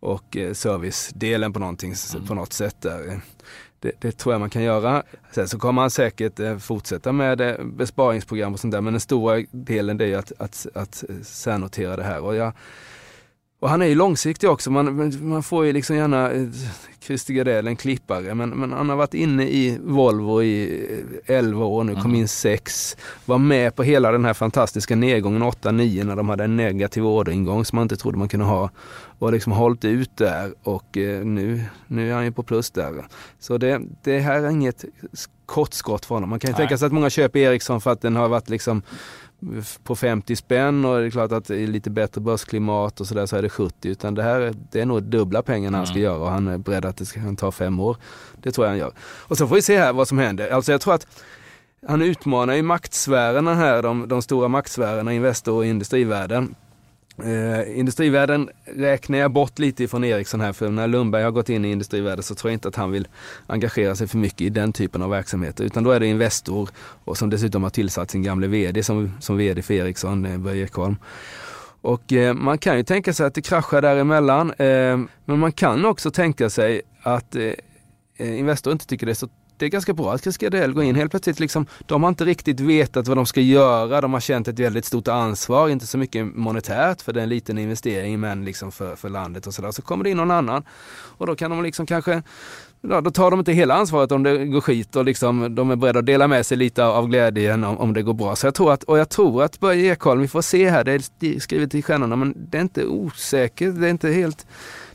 och 0.00 0.36
servicedelen 0.52 1.52
på 1.52 1.58
någonting, 1.58 1.94
mm. 2.14 2.26
på 2.26 2.34
något 2.34 2.52
sätt 2.52 2.76
där. 2.80 3.20
Det, 3.80 3.92
det, 4.00 4.12
tror 4.12 4.34
jag 4.34 4.40
man 4.40 4.50
kan 4.50 4.62
göra. 4.62 5.02
Sen 5.32 5.48
så 5.48 5.58
kommer 5.58 5.82
han 5.82 5.90
säkert 5.90 6.62
fortsätta 6.62 7.12
med 7.12 7.56
besparingsprogram 7.64 8.52
och 8.52 8.60
sånt 8.60 8.72
där 8.72 8.80
men 8.80 8.92
den 8.92 9.00
stora 9.00 9.44
delen 9.50 9.96
det 9.96 10.12
är 10.12 10.18
att, 10.18 10.32
att, 10.38 10.66
att 10.74 11.04
särnotera 11.22 11.96
det 11.96 12.02
här. 12.02 12.20
Och 12.20 12.34
jag, 12.36 12.52
och 13.60 13.68
han 13.68 13.82
är 13.82 13.86
ju 13.86 13.94
långsiktig 13.94 14.50
också. 14.50 14.70
Man, 14.70 15.12
man 15.28 15.42
får 15.42 15.66
ju 15.66 15.72
liksom 15.72 15.96
gärna 15.96 16.30
eh, 16.30 16.48
Christer 17.00 17.34
Gardell, 17.34 17.66
en 17.66 17.76
klippare, 17.76 18.34
men, 18.34 18.50
men 18.50 18.72
han 18.72 18.88
har 18.88 18.96
varit 18.96 19.14
inne 19.14 19.48
i 19.48 19.78
Volvo 19.80 20.42
i 20.42 20.86
11 21.26 21.64
år 21.64 21.84
nu, 21.84 21.94
kom 21.94 22.04
mm. 22.04 22.14
in 22.14 22.28
6. 22.28 22.96
Var 23.24 23.38
med 23.38 23.76
på 23.76 23.82
hela 23.82 24.12
den 24.12 24.24
här 24.24 24.34
fantastiska 24.34 24.96
nedgången 24.96 25.42
8-9 25.42 26.04
när 26.04 26.16
de 26.16 26.28
hade 26.28 26.44
en 26.44 26.56
negativ 26.56 27.06
orderingång 27.06 27.64
som 27.64 27.76
man 27.76 27.82
inte 27.82 27.96
trodde 27.96 28.18
man 28.18 28.28
kunde 28.28 28.46
ha. 28.46 28.70
Och 29.18 29.32
liksom 29.32 29.52
hållit 29.52 29.84
ut 29.84 30.16
där 30.16 30.54
och 30.62 30.96
eh, 30.96 31.24
nu, 31.24 31.64
nu 31.86 32.10
är 32.10 32.14
han 32.14 32.24
ju 32.24 32.32
på 32.32 32.42
plus 32.42 32.70
där. 32.70 33.06
Så 33.38 33.58
det, 33.58 33.80
det 34.02 34.18
här 34.18 34.42
är 34.42 34.50
inget 34.50 34.84
kortskott 35.46 36.04
för 36.04 36.14
honom. 36.14 36.30
Man 36.30 36.38
kan 36.38 36.50
ju 36.50 36.56
tänka 36.56 36.78
sig 36.78 36.86
att 36.86 36.92
många 36.92 37.10
köper 37.10 37.38
Ericsson 37.38 37.80
för 37.80 37.92
att 37.92 38.00
den 38.00 38.16
har 38.16 38.28
varit 38.28 38.48
liksom 38.48 38.82
på 39.82 39.96
50 39.96 40.36
spänn 40.36 40.84
och 40.84 41.00
det 41.00 41.06
är 41.06 41.10
klart 41.10 41.32
att 41.32 41.50
i 41.50 41.66
lite 41.66 41.90
bättre 41.90 42.20
börsklimat 42.20 43.00
och 43.00 43.06
sådär 43.06 43.26
så 43.26 43.36
är 43.36 43.42
det 43.42 43.48
70 43.48 43.88
utan 43.88 44.14
det 44.14 44.22
här 44.22 44.54
det 44.70 44.80
är 44.80 44.86
nog 44.86 45.02
dubbla 45.02 45.42
pengarna 45.42 45.68
mm. 45.68 45.78
han 45.78 45.86
ska 45.86 45.98
mm. 45.98 46.02
göra 46.02 46.18
och 46.18 46.30
han 46.30 46.48
är 46.48 46.58
beredd 46.58 46.84
att 46.84 46.96
det 46.96 47.06
ska 47.06 47.20
ta 47.36 47.52
fem 47.52 47.80
år. 47.80 47.96
Det 48.42 48.52
tror 48.52 48.66
jag 48.66 48.70
han 48.70 48.78
gör. 48.78 48.92
Och 49.00 49.38
så 49.38 49.46
får 49.46 49.54
vi 49.54 49.62
se 49.62 49.78
här 49.78 49.92
vad 49.92 50.08
som 50.08 50.18
händer. 50.18 50.50
Alltså 50.50 50.72
jag 50.72 50.80
tror 50.80 50.94
att 50.94 51.06
han 51.86 52.02
utmanar 52.02 52.54
ju 52.54 52.62
maktsfärerna 52.62 53.54
här, 53.54 53.82
de, 53.82 54.08
de 54.08 54.22
stora 54.22 54.48
maktsfärerna, 54.48 55.12
Investor 55.12 55.54
och 55.54 55.66
industrivärlden. 55.66 56.54
Eh, 57.24 57.78
industrivärlden 57.78 58.50
räknar 58.64 59.18
jag 59.18 59.30
bort 59.30 59.58
lite 59.58 59.84
ifrån 59.84 60.04
Ericsson 60.04 60.40
här 60.40 60.52
för 60.52 60.70
när 60.70 60.88
Lundberg 60.88 61.22
har 61.22 61.30
gått 61.30 61.48
in 61.48 61.64
i 61.64 61.70
industrivärlden 61.70 62.22
så 62.22 62.34
tror 62.34 62.50
jag 62.50 62.56
inte 62.56 62.68
att 62.68 62.76
han 62.76 62.90
vill 62.90 63.08
engagera 63.46 63.94
sig 63.94 64.06
för 64.06 64.18
mycket 64.18 64.40
i 64.40 64.48
den 64.48 64.72
typen 64.72 65.02
av 65.02 65.10
verksamheter 65.10 65.64
utan 65.64 65.84
då 65.84 65.90
är 65.90 66.00
det 66.00 66.06
Investor 66.06 66.68
och 67.04 67.18
som 67.18 67.30
dessutom 67.30 67.62
har 67.62 67.70
tillsatt 67.70 68.10
sin 68.10 68.22
gamle 68.22 68.46
VD 68.46 68.82
som, 68.82 69.12
som 69.20 69.36
VD 69.36 69.62
för 69.62 69.74
Ericsson, 69.74 70.26
eh, 70.26 70.38
Börje 70.38 70.64
Ekholm. 70.64 70.96
Och 71.80 72.12
eh, 72.12 72.34
man 72.34 72.58
kan 72.58 72.76
ju 72.76 72.82
tänka 72.82 73.12
sig 73.12 73.26
att 73.26 73.34
det 73.34 73.42
kraschar 73.42 73.82
däremellan 73.82 74.50
eh, 74.50 74.98
men 75.24 75.38
man 75.38 75.52
kan 75.52 75.84
också 75.84 76.10
tänka 76.10 76.50
sig 76.50 76.82
att 77.02 77.34
eh, 77.34 77.52
eh 78.16 78.38
Investor 78.38 78.72
inte 78.72 78.86
tycker 78.86 79.06
det 79.06 79.12
är 79.12 79.14
så 79.14 79.28
det 79.58 79.66
är 79.66 79.70
ganska 79.70 79.92
bra 79.92 80.12
att 80.12 80.22
Cascadel 80.22 80.72
går 80.72 80.84
in. 80.84 80.94
Helt 80.94 81.10
plötsligt 81.10 81.40
liksom, 81.40 81.66
de 81.86 82.02
har 82.02 82.08
inte 82.08 82.24
riktigt 82.24 82.60
vetat 82.60 83.08
vad 83.08 83.16
de 83.16 83.26
ska 83.26 83.40
göra. 83.40 84.00
De 84.00 84.12
har 84.12 84.20
känt 84.20 84.48
ett 84.48 84.58
väldigt 84.58 84.84
stort 84.84 85.08
ansvar, 85.08 85.68
inte 85.68 85.86
så 85.86 85.98
mycket 85.98 86.26
monetärt 86.36 87.02
för 87.02 87.12
det 87.12 87.20
är 87.20 87.22
en 87.22 87.28
liten 87.28 87.58
investering 87.58 88.20
men 88.20 88.44
liksom 88.44 88.72
för, 88.72 88.96
för 88.96 89.08
landet 89.08 89.46
och 89.46 89.54
sådär. 89.54 89.70
Så 89.70 89.82
kommer 89.82 90.04
det 90.04 90.10
in 90.10 90.16
någon 90.16 90.30
annan 90.30 90.62
och 91.18 91.26
då 91.26 91.36
kan 91.36 91.50
de 91.50 91.62
liksom 91.62 91.86
kanske 91.86 92.22
Ja, 92.80 93.00
då 93.00 93.10
tar 93.10 93.30
de 93.30 93.38
inte 93.38 93.52
hela 93.52 93.74
ansvaret 93.74 94.12
om 94.12 94.22
det 94.22 94.46
går 94.46 94.60
skit 94.60 94.96
och 94.96 95.04
liksom, 95.04 95.54
de 95.54 95.70
är 95.70 95.76
beredda 95.76 95.98
att 95.98 96.06
dela 96.06 96.28
med 96.28 96.46
sig 96.46 96.56
lite 96.56 96.84
av 96.84 97.08
glädjen 97.08 97.64
om, 97.64 97.78
om 97.78 97.94
det 97.94 98.02
går 98.02 98.14
bra. 98.14 98.36
Så 98.36 98.46
jag 98.46 98.54
tror 98.54 98.72
att, 98.72 98.82
och 98.84 98.98
jag 98.98 99.08
tror 99.08 99.42
att 99.42 99.60
Börje 99.60 99.92
Ekholm, 99.92 100.20
vi 100.20 100.28
får 100.28 100.42
se 100.42 100.70
här, 100.70 100.84
det 100.84 100.92
är 100.92 101.40
skrivet 101.40 101.74
i 101.74 101.82
stjärnorna, 101.82 102.16
men 102.16 102.34
det 102.36 102.58
är 102.58 102.62
inte 102.62 102.84
osäkert, 102.84 103.80
det 103.80 103.86
är 103.86 103.90
inte 103.90 104.10
helt 104.10 104.46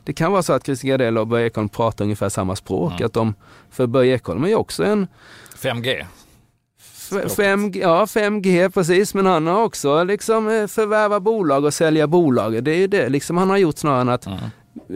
det 0.03 0.13
kan 0.13 0.31
vara 0.31 0.43
så 0.43 0.53
att 0.53 0.65
Christer 0.65 0.87
Gardell 0.87 1.17
och 1.17 1.27
Börje 1.27 1.45
Ekholm 1.45 1.69
pratar 1.69 2.05
ungefär 2.05 2.29
samma 2.29 2.55
språk. 2.55 2.91
Mm. 2.91 3.05
Att 3.05 3.13
de, 3.13 3.33
för 3.69 3.87
Börje 3.87 4.15
Ekholm 4.15 4.43
är 4.43 4.47
ju 4.47 4.55
också 4.55 4.83
en 4.83 5.07
5G. 5.55 6.05
5G, 7.11 7.81
ja 7.81 8.05
5G 8.05 8.69
precis, 8.69 9.13
men 9.13 9.25
han 9.25 9.47
har 9.47 9.63
också 9.63 10.03
liksom 10.03 10.47
eh, 10.47 10.67
förvärva 10.67 11.19
bolag 11.19 11.65
och 11.65 11.73
sälja 11.73 12.07
bolag. 12.07 12.63
Det 12.63 12.71
är 12.71 12.77
ju 12.77 12.87
det 12.87 13.09
liksom 13.09 13.37
han 13.37 13.49
har 13.49 13.57
gjort 13.57 13.77
snarare 13.77 14.01
än 14.01 14.09
att 14.09 14.25
mm. 14.25 14.39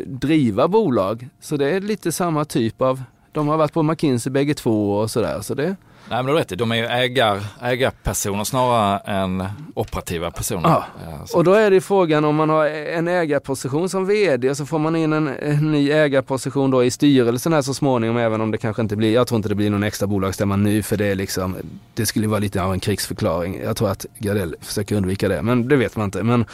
driva 0.06 0.68
bolag. 0.68 1.28
Så 1.42 1.58
det 1.58 1.70
är 1.70 1.82
lite 1.82 2.12
samma 2.12 2.46
typ 2.46 2.82
av, 2.82 3.04
de 3.32 3.48
har 3.48 3.58
varit 3.58 3.74
på 3.74 3.84
McKinsey 3.84 4.32
bägge 4.32 4.54
två 4.54 4.98
och 4.98 5.12
sådär. 5.12 5.42
Så 5.42 5.54
det, 5.54 5.76
Nej 6.10 6.24
men 6.24 6.26
du 6.26 6.34
rätt 6.34 6.50
de 6.58 6.72
är 6.72 6.76
ju 6.76 6.86
ägar, 6.86 7.44
ägarpersoner 7.62 8.44
snarare 8.44 8.98
än 8.98 9.44
operativa 9.74 10.32
personer. 10.32 10.70
Ja. 10.70 10.86
Och 11.34 11.44
då 11.44 11.54
är 11.54 11.72
det 11.72 11.82
frågan 11.82 12.26
om 12.26 12.36
man 12.36 12.50
har 12.50 12.66
en 12.68 13.08
ägarposition 13.08 13.90
som 13.90 14.06
vd 14.06 14.50
och 14.50 14.58
så 14.58 14.66
får 14.66 14.80
man 14.80 14.96
in 14.96 15.14
en, 15.14 15.28
en, 15.28 15.72
ny 15.72 15.92
ägarposition 15.92 16.72
då 16.72 16.84
i 16.84 16.92
styrelsen 16.92 17.54
här 17.54 17.62
så 17.62 17.74
småningom 17.74 18.18
även 18.18 18.42
om 18.42 18.52
det 18.52 18.58
kanske 18.58 18.82
inte 18.82 18.96
blir, 18.96 19.14
jag 19.14 19.28
tror 19.28 19.36
inte 19.36 19.50
det 19.50 19.56
blir 19.56 19.70
någon 19.70 19.84
extra 19.84 20.08
bolagsstämma 20.08 20.56
nu 20.56 20.84
för 20.84 20.98
det 20.98 21.06
är 21.06 21.16
liksom, 21.16 21.56
det 21.94 22.06
skulle 22.06 22.28
vara 22.28 22.40
lite 22.40 22.64
av 22.64 22.74
en 22.74 22.80
krigsförklaring. 22.80 23.60
Jag 23.64 23.78
tror 23.78 23.90
att 23.90 24.06
Gardell 24.18 24.56
försöker 24.62 24.96
undvika 24.96 25.30
det 25.30 25.42
men 25.42 25.68
det 25.68 25.76
vet 25.76 25.96
man 25.96 26.06
inte. 26.06 26.24
Men 26.24 26.46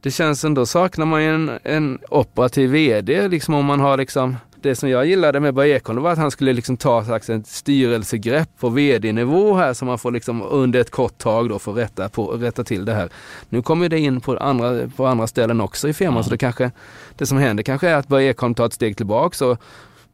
det 0.00 0.10
känns 0.10 0.44
ändå, 0.44 0.66
saknar 0.66 1.06
man 1.06 1.22
ju 1.22 1.34
en, 1.34 1.50
en 1.64 1.98
operativ 2.08 2.70
vd 2.70 3.28
liksom 3.28 3.54
om 3.54 3.64
man 3.64 3.80
har 3.80 3.96
liksom 3.96 4.36
det 4.62 4.76
som 4.76 4.88
jag 4.88 5.06
gillade 5.06 5.40
med 5.40 5.54
Börje 5.54 5.76
Ekholm 5.76 6.02
var 6.02 6.12
att 6.12 6.18
han 6.18 6.30
skulle 6.30 6.52
liksom 6.52 6.76
ta 6.76 7.04
slags 7.04 7.30
ett 7.30 7.46
styrelsegrepp 7.46 8.48
på 8.58 8.68
vd-nivå 8.68 9.54
här 9.54 9.72
så 9.72 9.84
man 9.84 9.98
får 9.98 10.10
liksom 10.10 10.42
under 10.42 10.80
ett 10.80 10.90
kort 10.90 11.18
tag 11.18 11.48
då 11.48 11.58
få 11.58 11.72
rätta, 11.72 12.08
på, 12.08 12.26
rätta 12.26 12.64
till 12.64 12.84
det 12.84 12.94
här. 12.94 13.08
Nu 13.48 13.62
kommer 13.62 13.88
det 13.88 13.98
in 13.98 14.20
på 14.20 14.36
andra, 14.36 14.88
på 14.96 15.06
andra 15.06 15.26
ställen 15.26 15.60
också 15.60 15.88
i 15.88 15.92
firman 15.92 16.14
mm. 16.14 16.24
så 16.24 16.30
det 16.30 16.38
kanske, 16.38 16.70
det 17.18 17.26
som 17.26 17.38
händer 17.38 17.62
kanske 17.62 17.88
är 17.88 17.94
att 17.94 18.08
Börje 18.08 18.30
Ekholm 18.30 18.54
tar 18.54 18.66
ett 18.66 18.72
steg 18.72 18.96
tillbaks 18.96 19.42
och, 19.42 19.62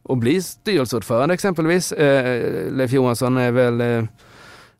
och 0.03 0.17
blir 0.17 0.41
styrelseordförande 0.41 1.33
exempelvis. 1.33 1.91
Eh, 1.91 2.71
Leif 2.71 2.91
Johansson 2.91 3.37
är 3.37 3.51
väl 3.51 3.81
eh, 3.81 4.03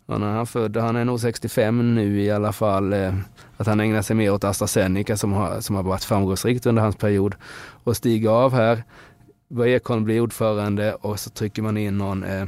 han 0.07 0.23
är 0.23 0.45
född, 0.45 0.77
han 0.77 0.95
är 0.95 1.05
nog 1.05 1.19
65 1.19 1.95
nu 1.95 2.21
i 2.21 2.31
alla 2.31 2.53
fall. 2.53 2.93
Eh, 2.93 3.13
att 3.57 3.67
han 3.67 3.79
ägnar 3.79 4.01
sig 4.01 4.15
mer 4.15 4.33
åt 4.33 4.43
AstraZeneca 4.43 5.17
som 5.17 5.33
har, 5.33 5.61
som 5.61 5.75
har 5.75 5.83
varit 5.83 6.03
framgångsrikt 6.03 6.65
under 6.65 6.81
hans 6.81 6.95
period. 6.95 7.35
Och 7.83 7.97
stiga 7.97 8.31
av 8.31 8.53
här 8.53 8.83
Börje 9.49 9.75
Ekholm 9.75 10.03
blir 10.03 10.21
ordförande 10.21 10.93
och 10.93 11.19
så 11.19 11.29
trycker 11.29 11.61
man 11.61 11.77
in 11.77 11.97
någon, 11.97 12.23
eh, 12.23 12.45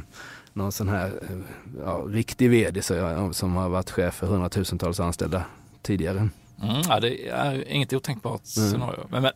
någon 0.52 0.72
sån 0.72 0.88
här 0.88 1.06
eh, 1.06 1.36
ja, 1.84 2.04
riktig 2.08 2.50
vd 2.50 2.82
så, 2.82 3.30
som 3.32 3.56
har 3.56 3.68
varit 3.68 3.90
chef 3.90 4.14
för 4.14 4.26
hundratusentals 4.26 5.00
anställda 5.00 5.44
tidigare. 5.82 6.28
Mm, 6.62 6.82
ja, 6.88 7.00
det 7.00 7.28
är 7.28 7.68
inget 7.68 7.92
otänkbart 7.92 8.42
mm. 8.56 8.70
scenario. 8.70 9.06
Men, 9.08 9.22
men, 9.22 9.32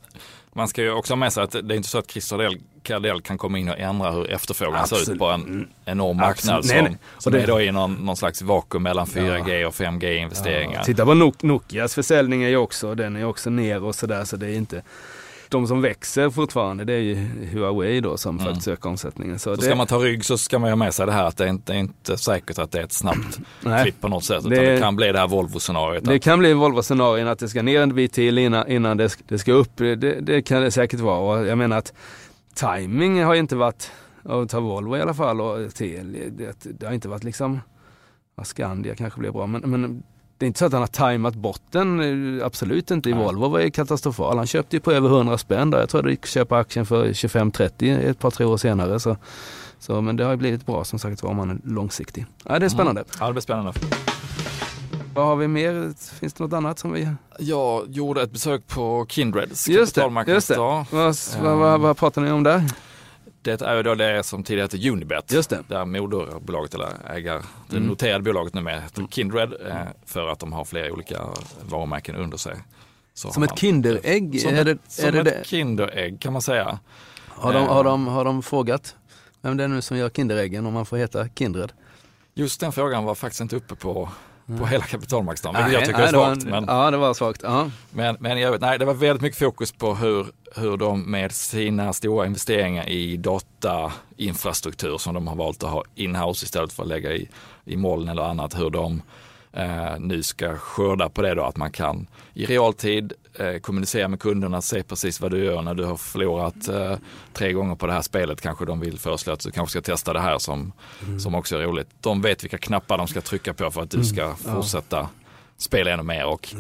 man 0.53 0.69
ska 0.69 0.83
ju 0.83 0.93
också 0.93 1.13
ha 1.13 1.17
med 1.17 1.33
sig 1.33 1.43
att 1.43 1.51
det 1.51 1.75
är 1.75 1.77
inte 1.77 1.89
så 1.89 1.99
att 1.99 2.11
Christer 2.11 2.59
Gardell 2.83 3.21
kan 3.23 3.39
komma 3.39 3.59
in 3.59 3.69
och 3.69 3.79
ändra 3.79 4.11
hur 4.11 4.31
efterfrågan 4.31 4.81
Absolut. 4.81 5.05
ser 5.05 5.13
ut 5.13 5.19
på 5.19 5.27
en 5.27 5.43
mm. 5.43 5.69
enorm 5.85 6.17
marknad 6.17 6.65
som, 6.65 6.77
nej, 6.77 6.83
nej. 6.83 6.99
som 7.19 7.33
det... 7.33 7.43
är 7.43 7.47
då 7.47 7.61
i 7.61 7.73
någon, 7.73 7.95
någon 7.95 8.17
slags 8.17 8.43
vakuum 8.43 8.83
mellan 8.83 9.07
4G 9.07 9.55
ja. 9.55 9.69
och 9.69 9.75
5G 9.75 10.17
investeringar. 10.17 10.75
Ja. 10.75 10.85
Titta 10.85 11.05
på 11.05 11.33
Nokias 11.43 11.95
försäljning 11.95 12.43
är 12.43 12.49
ju 12.49 12.57
också, 12.57 12.95
den 12.95 13.17
är 13.17 13.25
också 13.25 13.51
ner 13.51 13.85
och 13.85 13.95
sådär 13.95 14.25
så 14.25 14.37
det 14.37 14.47
är 14.47 14.55
inte 14.55 14.83
de 15.49 15.67
som 15.67 15.81
växer 15.81 16.31
fortfarande 16.31 16.85
det 16.85 16.93
är 16.93 17.01
ju 17.01 17.15
Huawei 17.53 18.01
då 18.01 18.17
som 18.17 18.39
mm. 18.39 18.47
faktiskt 18.47 18.69
ökar 18.69 18.91
omsättningen. 18.91 19.39
Så, 19.39 19.55
så 19.55 19.61
det... 19.61 19.67
ska 19.67 19.75
man 19.75 19.87
ta 19.87 19.99
rygg 19.99 20.25
så 20.25 20.39
ska 20.39 20.59
man 20.59 20.71
ha 20.71 20.77
med 20.77 20.95
sig 20.95 21.07
det 21.07 21.13
här 21.13 21.25
att 21.25 21.37
det 21.37 21.45
är 21.45 21.49
inte, 21.49 21.75
inte 21.75 22.17
säkert 22.17 22.59
att 22.59 22.73
det 22.73 22.79
är 22.79 22.85
ett 22.85 22.93
snabbt 22.93 23.39
klipp 23.83 24.01
på 24.01 24.09
något 24.09 24.25
sätt. 24.25 24.45
Det, 24.45 24.73
det 24.73 24.81
kan 24.81 24.97
bli 24.97 25.13
det 25.13 25.19
här 25.19 25.29
Volvo-scenariot. 25.29 26.05
Det 26.05 26.19
kan 26.19 26.39
bli 26.39 26.53
Volvo-scenariot 26.53 27.29
att 27.29 27.39
det 27.39 27.49
ska 27.49 27.63
ner 27.63 27.81
en 27.81 27.95
bit 27.95 28.13
till 28.13 28.39
innan, 28.39 28.69
innan 28.69 28.97
det, 28.97 29.19
det 29.29 29.39
ska 29.39 29.53
upp. 29.53 29.77
Det, 29.77 29.97
det, 29.97 30.43
kan 30.43 30.63
det 30.63 30.71
säkert 30.71 31.01
vara. 31.01 31.19
Och 31.19 31.47
jag 31.47 31.59
menar 31.59 31.79
att 31.79 31.93
timing 32.55 33.25
har 33.25 33.35
inte 33.35 33.57
varit, 33.57 33.91
att 34.23 34.51
ta 34.51 34.61
Volvo 34.61 34.97
i 34.97 35.01
alla 35.01 35.15
fall 35.15 35.41
och 35.41 35.75
Telia, 35.75 36.31
det, 36.31 36.67
det 36.81 36.87
har 36.87 36.93
inte 36.93 37.09
varit 37.09 37.25
liksom, 37.25 37.61
Skandia 38.43 38.95
kanske 38.95 39.21
blir 39.21 39.31
bra 39.31 39.47
men, 39.47 39.71
men 39.71 40.03
det 40.39 40.45
är 40.45 40.47
inte 40.47 40.59
så 40.59 40.65
att 40.65 40.73
han 40.73 40.83
har 40.83 40.87
tajmat 40.87 41.35
botten, 41.35 42.01
eh, 42.39 42.47
absolut 42.47 42.91
inte. 42.91 43.11
I 43.11 43.15
Nej. 43.15 43.25
Volvo 43.25 43.49
var 43.49 43.61
ju 43.61 43.71
katastrofal. 43.71 44.37
Han 44.37 44.47
köpte 44.47 44.77
ju 44.77 44.81
på 44.81 44.93
över 44.93 45.09
100 45.09 45.39
spänn 45.39 45.71
där. 45.71 45.79
Jag 45.79 45.89
tror 45.89 46.03
det 46.03 46.11
gick 46.11 46.23
att 46.23 46.29
köpa 46.29 46.59
aktien 46.59 46.87
för 46.87 47.09
25-30 47.09 48.11
ett 48.11 48.19
par, 48.19 48.31
tre 48.31 48.47
år 48.47 48.57
senare. 48.57 49.01
Så, 49.01 49.17
så, 49.79 50.01
men 50.01 50.17
det 50.17 50.25
har 50.25 50.31
ju 50.31 50.37
blivit 50.37 50.67
bra 50.67 50.85
som 50.85 50.99
sagt 50.99 51.23
var 51.23 51.31
om 51.31 51.37
man 51.37 51.51
är 51.51 51.59
långsiktig. 51.65 52.27
Ja, 52.45 52.51
det 52.51 52.55
är 52.55 52.57
mm. 52.57 52.71
spännande. 52.71 53.01
Mm. 53.01 53.11
Ja, 53.21 53.27
det 53.27 53.33
blir 53.33 53.43
spännande. 53.43 53.73
Vad 55.15 55.27
har 55.27 55.37
vi 55.37 55.49
mer? 55.49 55.95
Finns 56.19 56.35
det 56.35 56.45
något 56.45 56.53
annat 56.53 56.79
som 56.79 56.93
vi... 56.93 57.09
Jag 57.39 57.85
gjorde 57.89 58.23
ett 58.23 58.33
besök 58.33 58.67
på 58.67 59.07
Kindreds 59.09 59.69
just 59.69 59.95
det, 59.95 60.25
just 60.27 60.49
det. 60.49 60.59
Vad, 60.59 60.87
vad, 60.91 61.59
vad, 61.59 61.81
vad 61.81 61.97
pratar 61.97 62.23
ni 62.23 62.31
om 62.31 62.43
där? 62.43 62.63
Det 63.47 63.63
är 63.63 63.77
ju 63.77 63.83
då 63.83 63.95
det 63.95 64.23
som 64.23 64.43
tidigare 64.43 64.65
hette 64.65 64.91
Unibet. 64.91 65.33
Just 65.33 65.51
det. 65.51 65.63
Där 65.69 65.85
moderbolaget 65.85 66.75
eller 66.75 66.89
ägar, 67.11 67.43
det 67.69 67.77
mm. 67.77 67.89
noterade 67.89 68.25
bolaget 68.25 68.55
numera 68.55 68.81
heter 68.81 68.99
mm. 68.99 69.11
Kindred 69.11 69.53
eh, 69.69 69.77
för 70.07 70.29
att 70.29 70.39
de 70.39 70.53
har 70.53 70.65
flera 70.65 70.93
olika 70.93 71.23
varumärken 71.69 72.17
under 72.17 72.37
sig. 72.37 72.57
Så 73.15 73.33
som 73.33 73.43
ett 73.43 73.51
man, 73.51 73.57
Kinderägg? 73.57 74.41
Som, 74.41 74.55
är 74.55 74.65
det, 74.65 74.79
som 74.89 75.09
är 75.09 75.13
det 75.13 75.31
ett 75.31 75.47
Kinderägg 75.47 76.21
kan 76.21 76.33
man 76.33 76.43
säga. 76.43 76.79
Har 77.29 77.53
de, 77.53 77.67
har, 77.67 77.85
de, 77.85 78.07
har 78.07 78.25
de 78.25 78.43
frågat 78.43 78.97
vem 79.43 79.57
det 79.57 79.65
är 79.65 79.69
nu 79.69 79.83
som 79.83 79.97
gör 79.97 80.11
Kinderäggen 80.11 80.67
om 80.67 80.73
man 80.73 80.87
får 80.87 80.97
heta 80.97 81.29
Kindred? 81.29 81.73
Just 82.35 82.61
den 82.61 82.73
frågan 82.73 83.05
var 83.05 83.15
faktiskt 83.15 83.41
inte 83.41 83.57
uppe 83.57 83.75
på 83.75 84.09
på 84.47 84.67
hela 84.67 84.85
kapitalmarknaden, 84.85 85.65
vilket 85.65 85.81
jag 85.81 85.87
tycker 85.87 85.99
nej, 85.99 86.09
är 86.09 86.13
svagt. 86.13 86.45
En, 86.45 86.51
men, 86.51 86.65
ja, 86.69 86.91
det 86.91 86.97
var 86.97 87.15
svagt. 87.15 87.45
Uh 87.45 87.67
Men, 87.91 88.17
men 88.21 88.41
jag 88.41 88.61
nej, 88.61 88.79
det 88.79 88.85
var 88.85 88.95
väldigt 88.95 89.23
mycket 89.23 89.39
fokus 89.39 89.73
på 89.73 89.95
hur, 89.95 90.27
hur 90.55 90.77
de 90.77 91.11
med 91.11 91.33
sina 91.33 91.93
stora 91.93 92.27
investeringar 92.27 92.89
i 92.89 93.17
datainfrastruktur 93.17 94.99
som 94.99 95.15
de 95.15 95.27
har 95.27 95.37
valt 95.37 95.63
att 95.63 95.71
ha 95.71 95.85
inhouse 95.95 96.45
istället 96.45 96.73
för 96.73 96.83
att 96.83 96.89
lägga 96.89 97.13
i, 97.13 97.29
i 97.65 97.77
moln 97.77 98.09
eller 98.09 98.23
annat, 98.23 98.59
hur 98.59 98.71
de 98.71 99.03
eh, 99.53 99.99
nu 99.99 100.23
ska 100.23 100.57
skörda 100.57 101.09
på 101.09 101.23
det 101.23 101.35
då 101.35 101.45
att 101.45 101.57
man 101.57 101.71
kan 101.71 102.07
i 102.35 102.47
realtid 102.47 103.13
eh, 103.39 103.59
kommunicera 103.61 104.09
med 104.09 104.21
kunderna, 104.21 104.63
se 104.63 104.83
precis 104.83 105.21
vad 105.21 105.31
du 105.31 105.45
gör 105.45 105.63
när 105.63 105.75
du 105.75 105.85
har 105.85 105.97
förlorat 105.97 106.69
eh, 106.69 106.97
tre 107.33 107.53
gånger 107.53 107.75
på 107.75 107.87
det 107.87 107.93
här 107.93 108.03
spelet. 108.03 108.41
Kanske 108.41 108.65
de 108.65 108.81
vill 108.81 108.99
föreslå 108.99 109.33
att 109.33 109.41
du 109.41 109.51
kanske 109.51 109.71
ska 109.71 109.93
testa 109.93 110.13
det 110.13 110.21
här 110.21 110.39
som, 110.39 110.73
mm. 111.07 111.21
som 111.21 111.35
också 111.35 111.57
är 111.57 111.61
roligt. 111.61 111.89
De 112.01 112.23
vet 112.23 112.45
vilka 112.45 112.59
knappar 112.59 112.99
de 112.99 113.09
ska 113.09 113.21
trycka 113.21 113.55
på 113.55 113.71
för 113.71 113.83
att 113.83 113.91
du 113.91 113.97
mm. 113.97 114.07
ska 114.07 114.23
mm. 114.23 114.37
fortsätta 114.37 114.97
ja. 114.97 115.09
spela 115.57 115.91
ännu 115.91 116.03
mer. 116.03 116.27
Och, 116.27 116.55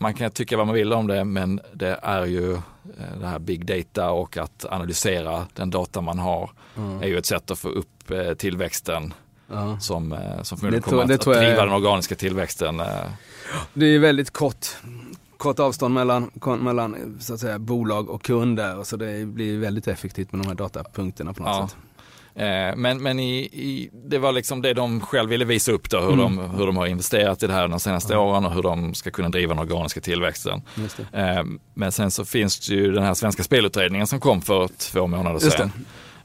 man 0.00 0.14
kan 0.14 0.30
tycka 0.30 0.56
vad 0.56 0.66
man 0.66 0.74
vill 0.74 0.92
om 0.92 1.06
det 1.06 1.24
men 1.24 1.60
det 1.72 1.98
är 2.02 2.26
ju 2.26 2.52
eh, 2.52 3.18
det 3.20 3.26
här 3.26 3.38
big 3.38 3.66
data 3.66 4.10
och 4.10 4.36
att 4.36 4.64
analysera 4.70 5.46
den 5.54 5.70
data 5.70 6.00
man 6.00 6.18
har 6.18 6.50
mm. 6.76 7.02
är 7.02 7.06
ju 7.06 7.18
ett 7.18 7.26
sätt 7.26 7.50
att 7.50 7.58
få 7.58 7.68
upp 7.68 8.10
eh, 8.10 8.34
tillväxten 8.34 9.14
ja. 9.48 9.78
som, 9.80 10.12
eh, 10.12 10.42
som 10.42 10.58
förmodligen 10.58 10.82
kommer 10.82 11.02
att, 11.02 11.10
att 11.10 11.24
driva 11.24 11.42
jag... 11.42 11.66
den 11.66 11.72
organiska 11.72 12.14
tillväxten. 12.14 12.82
Det 13.74 13.86
är 13.86 13.98
väldigt 13.98 14.30
kort, 14.30 14.66
kort 15.36 15.58
avstånd 15.58 15.94
mellan, 15.94 16.30
mellan 16.60 17.16
så 17.20 17.34
att 17.34 17.40
säga, 17.40 17.58
bolag 17.58 18.10
och 18.10 18.22
kunder 18.22 18.82
så 18.82 18.96
det 18.96 19.26
blir 19.26 19.58
väldigt 19.58 19.88
effektivt 19.88 20.32
med 20.32 20.40
de 20.40 20.48
här 20.48 20.54
datapunkterna 20.54 21.32
på 21.32 21.42
något 21.42 21.56
ja. 21.56 21.68
sätt. 21.68 21.76
Eh, 22.34 22.76
men, 22.76 23.02
men 23.02 23.20
i, 23.20 23.38
i, 23.38 23.90
det 23.92 24.18
var 24.18 24.32
liksom 24.32 24.62
det 24.62 24.74
de 24.74 25.00
själv 25.00 25.30
ville 25.30 25.44
visa 25.44 25.72
upp 25.72 25.90
då, 25.90 26.00
hur, 26.00 26.12
mm. 26.12 26.36
de, 26.36 26.50
hur 26.50 26.66
de 26.66 26.76
har 26.76 26.86
investerat 26.86 27.42
i 27.42 27.46
det 27.46 27.52
här 27.52 27.68
de 27.68 27.80
senaste 27.80 28.14
mm. 28.14 28.26
åren 28.26 28.44
och 28.44 28.54
hur 28.54 28.62
de 28.62 28.94
ska 28.94 29.10
kunna 29.10 29.28
driva 29.28 29.54
den 29.54 29.62
organiska 29.62 30.00
tillväxten. 30.00 30.62
Eh, 31.12 31.42
men 31.74 31.92
sen 31.92 32.10
så 32.10 32.24
finns 32.24 32.68
det 32.68 32.74
ju 32.74 32.92
den 32.92 33.04
här 33.04 33.14
svenska 33.14 33.42
spelutredningen 33.42 34.06
som 34.06 34.20
kom 34.20 34.42
för 34.42 34.68
två 34.68 35.06
månader 35.06 35.38
sedan. 35.38 35.72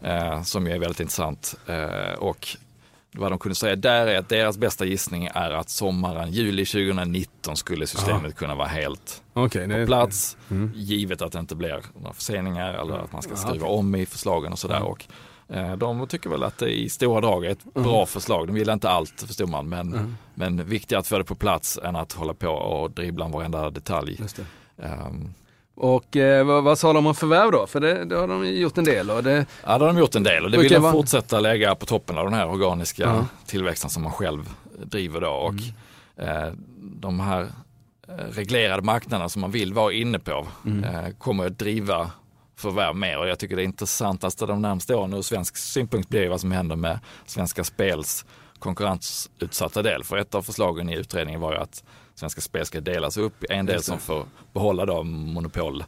Eh, 0.02 0.44
som 0.44 0.68
ju 0.68 0.74
är 0.74 0.80
väldigt 0.80 1.00
intressant. 1.00 1.56
och 2.18 2.48
vad 3.18 3.32
de 3.32 3.39
kunde 3.39 3.56
säga 3.56 3.76
där 3.76 4.08
är 4.08 4.18
att 4.18 4.30
deras 4.30 4.58
bästa 4.58 4.86
gissning 4.86 5.30
är 5.34 5.52
att 5.52 5.70
sommaren, 5.70 6.32
juli 6.32 6.65
2019 6.65 7.58
skulle 7.58 7.88
systemet 7.88 8.24
Aha. 8.24 8.32
kunna 8.32 8.56
vara 8.56 8.68
helt 8.68 9.24
okay, 9.34 9.68
på 9.68 9.86
plats. 9.86 10.38
Mm. 10.52 10.72
Givet 10.76 11.22
att 11.22 11.32
det 11.32 11.39
inte 11.39 11.56
blir 11.56 11.82
några 12.02 12.13
förseningar 12.13 12.74
eller 12.74 12.98
att 12.98 13.12
man 13.12 13.22
ska 13.22 13.36
skriva 13.36 13.68
om 13.68 13.96
i 13.96 14.06
förslagen 14.06 14.52
och 14.52 14.60
sådär. 14.60 14.82
Och, 14.82 15.06
eh, 15.10 15.13
de 15.77 16.08
tycker 16.08 16.29
väl 16.29 16.43
att 16.43 16.58
det 16.58 16.69
i 16.69 16.89
stora 16.89 17.21
drag 17.21 17.45
är 17.45 17.49
ett 17.49 17.65
mm. 17.75 17.88
bra 17.88 18.05
förslag. 18.05 18.47
De 18.47 18.58
gillar 18.58 18.73
inte 18.73 18.89
allt 18.89 19.23
förstår 19.27 19.47
man 19.47 19.69
men, 19.69 19.93
mm. 19.93 20.17
men 20.34 20.65
viktigare 20.65 20.99
att 20.99 21.08
få 21.08 21.17
det 21.17 21.23
på 21.23 21.36
plats 21.36 21.79
än 21.84 21.95
att 21.95 22.13
hålla 22.13 22.34
på 22.34 22.49
och 22.49 22.91
dribbla 22.91 23.25
om 23.25 23.31
varenda 23.31 23.69
detalj. 23.69 24.19
Um, 24.77 25.34
och 25.75 26.15
eh, 26.17 26.45
vad, 26.45 26.63
vad, 26.63 26.79
sa 26.79 26.93
de 26.93 27.08
om 27.08 27.15
förvärv 27.15 27.51
då? 27.51 27.67
För 27.67 27.79
det, 27.79 28.05
det, 28.05 28.15
har 28.15 28.27
de 28.27 28.47
gjort 28.47 28.77
en 28.77 28.84
del. 28.84 29.10
Och 29.12 29.23
det, 29.23 29.45
ja, 29.65 29.77
det 29.77 29.86
har 29.86 29.93
de 29.93 29.97
gjort 29.97 30.15
en 30.15 30.23
del 30.23 30.45
och 30.45 30.51
det 30.51 30.58
vill 30.58 30.71
de 30.71 30.91
fortsätta 30.91 31.39
lägga 31.39 31.75
på 31.75 31.86
toppen 31.86 32.17
av 32.17 32.25
den 32.25 32.34
här 32.34 32.47
organiska 32.47 33.05
-huh. 33.05 33.25
tillväxten 33.45 33.89
som 33.89 34.03
man 34.03 34.12
själv 34.12 34.49
driver 34.84 35.21
då. 35.21 35.29
Och 35.29 35.53
mm. 36.17 36.47
eh, 36.47 36.53
de 36.77 37.19
här 37.19 37.41
eh, 38.08 38.13
reglerade 38.31 38.81
marknaderna 38.81 39.29
som 39.29 39.41
man 39.41 39.51
vill 39.51 39.73
vara 39.73 39.93
inne 39.93 40.19
på 40.19 40.47
mm. 40.65 40.84
eh, 40.84 41.10
kommer 41.17 41.45
att 41.45 41.60
driva 41.60 42.12
förvärv 42.56 42.96
mer 42.96 43.18
och 43.18 43.28
jag 43.28 43.39
tycker 43.39 43.56
det 43.56 43.63
intressantaste 43.63 44.46
de 44.46 44.62
närmaste 44.62 44.96
åren 44.96 45.13
ur 45.13 45.22
svensk 45.22 45.58
synpunkt 45.58 46.10
blir 46.10 46.30
vad 46.30 46.41
som 46.41 46.52
händer 46.52 46.76
med 46.76 47.00
Svenska 47.26 47.63
Spels 47.63 48.26
konkurrensutsatta 48.60 49.82
del. 49.82 50.04
För 50.04 50.18
ett 50.18 50.36
av 50.36 50.41
förslagen 50.41 50.89
i 50.89 50.96
utredningen 50.96 51.41
var 51.41 51.54
ju 51.54 51.60
att 51.60 51.84
Svenska 52.15 52.41
Spel 52.41 52.65
ska 52.65 52.82
delas 52.82 53.18
upp 53.18 53.44
i 53.44 53.48
en 53.50 53.65
del 53.65 53.84
som 53.84 54.00
får 54.00 54.26
behålla 54.54 54.86
då 54.86 55.04
monopol 55.04 55.84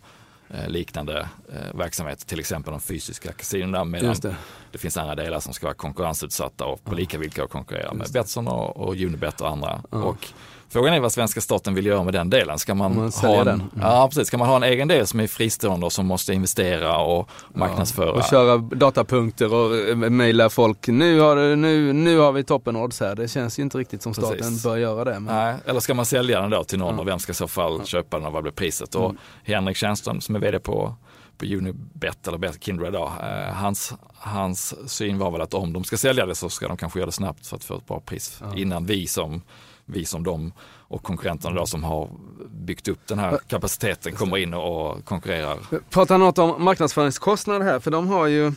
eh, 0.49 0.67
liknande 0.67 1.29
eh, 1.53 1.77
verksamhet, 1.77 2.27
till 2.27 2.39
exempel 2.39 2.71
de 2.71 2.81
fysiska 2.81 3.31
kasinona 3.31 3.83
medan 3.83 4.15
det. 4.21 4.35
det. 4.71 4.77
finns 4.77 4.97
andra 4.97 5.15
delar 5.15 5.39
som 5.39 5.53
ska 5.53 5.65
vara 5.65 5.75
konkurrensutsatta 5.75 6.65
och 6.65 6.83
på 6.83 6.95
lika 6.95 7.17
villkor 7.17 7.47
konkurrera 7.47 7.93
med 7.93 8.07
Betsson 8.13 8.47
och, 8.47 8.77
och 8.77 8.95
Unibet 8.95 9.41
och 9.41 9.49
andra. 9.49 9.81
Ja. 9.91 9.97
Och 9.97 10.27
Frågan 10.69 10.93
är 10.93 10.99
vad 10.99 11.11
svenska 11.11 11.41
staten 11.41 11.75
vill 11.75 11.85
göra 11.85 12.03
med 12.03 12.13
den 12.13 12.29
delen. 12.29 12.59
Ska 12.59 12.75
man, 12.75 12.95
man 12.95 13.11
ha 13.11 13.39
en, 13.39 13.45
den. 13.45 13.55
Mm. 13.55 13.69
Ja, 13.81 14.07
precis. 14.07 14.27
Ska 14.27 14.37
man 14.37 14.47
ha 14.47 14.55
en 14.55 14.63
egen 14.63 14.87
del 14.87 15.07
som 15.07 15.19
är 15.19 15.27
fristående 15.27 15.85
och 15.85 15.93
som 15.93 16.05
måste 16.05 16.33
investera 16.33 16.97
och 16.97 17.29
marknadsföra? 17.53 18.05
Ja, 18.05 18.11
och 18.11 18.23
köra 18.23 18.57
datapunkter 18.57 19.53
och 19.53 19.77
eh, 19.77 19.95
mejla 19.95 20.49
folk. 20.49 20.87
Nu 20.87 21.19
har, 21.19 21.55
nu, 21.55 21.93
nu 21.93 22.17
har 22.17 22.31
vi 22.31 22.43
toppen 22.43 22.75
odds 22.75 22.99
här. 22.99 23.15
Det 23.15 23.27
känns 23.27 23.59
ju 23.59 23.63
inte 23.63 23.77
riktigt 23.77 24.01
som 24.01 24.13
staten 24.13 24.37
precis. 24.37 24.63
bör 24.63 24.77
göra 24.77 25.03
det. 25.03 25.19
Men... 25.19 25.35
Nej, 25.35 25.55
eller 25.65 25.79
ska 25.79 25.93
man 25.93 26.05
sälja 26.05 26.41
den 26.41 26.49
då 26.49 26.63
till 26.63 26.79
någon 26.79 26.95
ja. 26.95 27.01
och 27.01 27.07
vem 27.07 27.19
ska 27.19 27.31
i 27.31 27.35
så 27.35 27.47
fall 27.47 27.85
köpa 27.85 28.17
den 28.17 28.25
och 28.25 28.33
vad 28.33 28.43
blir 28.43 28.53
priset? 28.53 28.95
Och 28.95 29.09
mm. 29.09 29.17
Henrik 29.43 29.77
Tjärnström 29.77 30.21
som 30.21 30.35
är 30.35 30.39
vd 30.39 30.59
på 30.59 30.95
på 31.37 31.45
Unibet 31.45 32.27
eller 32.27 32.59
Kindred 32.59 32.93
då, 32.93 33.11
eh, 33.21 33.53
hans, 33.53 33.93
hans 34.13 34.89
syn 34.91 35.17
var 35.17 35.31
väl 35.31 35.41
att 35.41 35.53
om 35.53 35.73
de 35.73 35.83
ska 35.83 35.97
sälja 35.97 36.25
det 36.25 36.35
så 36.35 36.49
ska 36.49 36.67
de 36.67 36.77
kanske 36.77 36.99
göra 36.99 37.05
det 37.05 37.11
snabbt 37.11 37.47
för 37.47 37.55
att 37.55 37.63
få 37.63 37.77
ett 37.77 37.87
bra 37.87 37.99
pris 37.99 38.41
ja. 38.41 38.57
innan 38.57 38.85
vi 38.85 39.07
som 39.07 39.41
vi 39.89 40.05
som 40.05 40.23
de 40.23 40.51
och 40.89 41.03
konkurrenterna 41.03 41.55
då 41.55 41.65
som 41.65 41.83
har 41.83 42.09
byggt 42.49 42.87
upp 42.87 43.07
den 43.07 43.19
här 43.19 43.39
kapaciteten 43.47 44.15
kommer 44.15 44.37
in 44.37 44.53
och 44.53 45.05
konkurrerar. 45.05 45.57
Prata 45.89 46.17
något 46.17 46.37
om 46.37 46.63
marknadsföringskostnader 46.63 47.65
här, 47.65 47.79
för 47.79 47.91
de 47.91 48.07
har 48.07 48.27
ju 48.27 48.51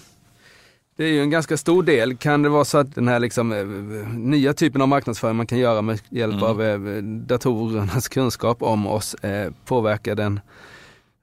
det 0.97 1.05
är 1.05 1.09
ju 1.09 1.23
en 1.23 1.31
ganska 1.31 1.57
stor 1.57 1.83
del. 1.83 2.17
Kan 2.17 2.43
det 2.43 2.49
vara 2.49 2.65
så 2.65 2.79
att 2.79 2.95
den 2.95 3.09
här 3.09 3.19
liksom, 3.19 3.53
eh, 3.53 3.65
nya 4.15 4.55
typen 4.55 4.83
av 4.83 4.89
marknadsföring 4.89 5.37
man 5.37 5.47
kan 5.47 5.59
göra 5.59 5.83
med 5.83 6.01
hjälp 6.09 6.35
mm. 6.35 6.45
av 6.45 6.63
eh, 6.63 6.79
datorernas 7.03 8.09
kunskap 8.09 8.63
om 8.63 8.87
oss 8.87 9.15
eh, 9.15 9.53
påverkar 9.65 10.15
den 10.15 10.41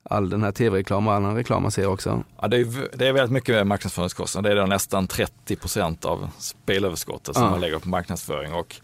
all 0.10 0.30
den 0.30 0.44
här 0.44 0.52
tv-reklam 0.52 1.08
och 1.08 1.14
annan 1.14 1.36
reklam 1.36 1.62
man 1.62 1.72
ser 1.72 1.88
också? 1.88 2.24
Ja, 2.42 2.48
det, 2.48 2.58
är, 2.58 2.98
det 2.98 3.08
är 3.08 3.14
väldigt 3.14 3.32
mycket 3.32 3.68
marknadsföringskostnader. 3.68 4.56
Det 4.56 4.62
är 4.62 4.68
nästan 4.68 5.08
30% 5.08 6.06
av 6.06 6.30
spelöverskottet 6.38 7.36
som 7.36 7.44
ja. 7.44 7.52
man 7.52 7.62
lägger 7.62 7.80
på 7.80 7.90
marknadsföring. 7.90 8.54
Och 8.54 8.76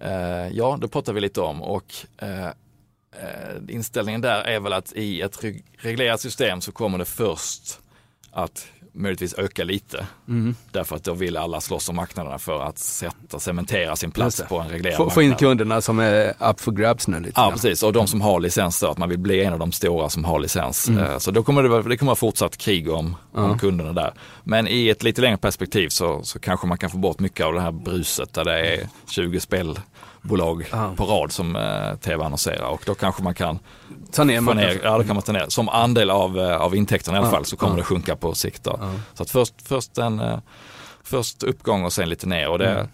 Eh, 0.00 0.48
ja, 0.52 0.78
det 0.80 0.88
pratar 0.88 1.12
vi 1.12 1.20
lite 1.20 1.40
om 1.40 1.62
och 1.62 1.94
eh, 2.18 2.46
eh, 2.46 3.56
inställningen 3.68 4.20
där 4.20 4.42
är 4.42 4.60
väl 4.60 4.72
att 4.72 4.92
i 4.92 5.20
ett 5.20 5.44
reglerat 5.78 6.20
system 6.20 6.60
så 6.60 6.72
kommer 6.72 6.98
det 6.98 7.04
först 7.04 7.80
att 8.32 8.66
möjligtvis 8.92 9.34
öka 9.34 9.64
lite. 9.64 10.06
Mm. 10.28 10.54
Därför 10.72 10.96
att 10.96 11.04
då 11.04 11.14
vill 11.14 11.36
alla 11.36 11.60
slåss 11.60 11.88
om 11.88 11.96
marknaderna 11.96 12.38
för 12.38 12.62
att 12.62 12.78
sätta, 12.78 13.38
cementera 13.40 13.96
sin 13.96 14.10
plats 14.10 14.42
på 14.48 14.58
en 14.58 14.68
reglerad 14.68 14.96
Få, 14.96 15.02
marknad. 15.02 15.14
få 15.14 15.22
in 15.22 15.34
kunderna 15.34 15.80
som 15.80 15.98
är 15.98 16.34
up 16.50 16.60
for 16.60 16.72
grabs 16.72 17.08
nu 17.08 17.20
lite 17.20 17.32
Ja 17.36 17.42
grann. 17.42 17.52
precis, 17.52 17.82
och 17.82 17.92
de 17.92 18.06
som 18.06 18.20
har 18.20 18.40
licens 18.40 18.80
då, 18.80 18.86
att 18.86 18.98
man 18.98 19.08
vill 19.08 19.18
bli 19.18 19.44
en 19.44 19.52
av 19.52 19.58
de 19.58 19.72
stora 19.72 20.08
som 20.08 20.24
har 20.24 20.38
licens. 20.40 20.88
Mm. 20.88 21.04
Eh, 21.04 21.18
Så 21.18 21.30
då 21.30 21.42
kommer 21.42 21.62
det, 21.62 21.82
det 21.88 21.96
kommer 21.96 22.10
vara 22.10 22.16
fortsatt 22.16 22.56
krig 22.56 22.90
om, 22.90 23.16
om 23.32 23.58
kunderna 23.58 23.92
där. 23.92 24.12
Men 24.44 24.68
i 24.68 24.88
ett 24.88 25.02
lite 25.02 25.20
längre 25.20 25.36
perspektiv 25.38 25.88
så, 25.88 26.22
så 26.22 26.38
kanske 26.38 26.66
man 26.66 26.78
kan 26.78 26.90
få 26.90 26.98
bort 26.98 27.18
mycket 27.20 27.46
av 27.46 27.52
det 27.54 27.60
här 27.60 27.72
bruset 27.72 28.34
där 28.34 28.44
det 28.44 28.60
är 28.74 28.88
20 29.08 29.40
spelbolag 30.20 30.66
Ja. 30.72 30.92
på 30.96 31.04
rad 31.04 31.32
som 31.32 31.56
eh, 31.56 31.94
tv-annonserar 31.96 32.68
och 32.68 32.82
då 32.86 32.94
kanske 32.94 33.22
man 33.22 33.34
kan 33.34 33.58
Ta 34.12 34.24
ner 34.24 34.36
få 34.36 34.42
man. 34.42 34.56
ner, 34.56 34.80
ja, 34.84 34.98
då 34.98 35.04
kan 35.04 35.14
man 35.16 35.22
ta 35.22 35.32
ner. 35.32 35.46
Som 35.48 35.68
andel 35.68 36.10
av, 36.10 36.38
eh, 36.38 36.56
av 36.56 36.74
intäkterna 36.76 37.16
i 37.18 37.20
alla 37.20 37.30
fall 37.30 37.44
så 37.44 37.56
kommer 37.56 37.76
det 37.76 37.82
sjunka 37.82 38.16
på 38.16 38.34
sikt. 38.34 38.64
Så 39.14 39.22
att 39.22 39.30
först, 39.30 39.54
först, 39.62 39.98
en, 39.98 40.20
eh, 40.20 40.38
först 41.02 41.42
uppgång 41.42 41.84
och 41.84 41.92
sen 41.92 42.08
lite 42.08 42.26
ner. 42.26 42.48
Och 42.48 42.58
det, 42.58 42.70
Mm. 42.70 42.86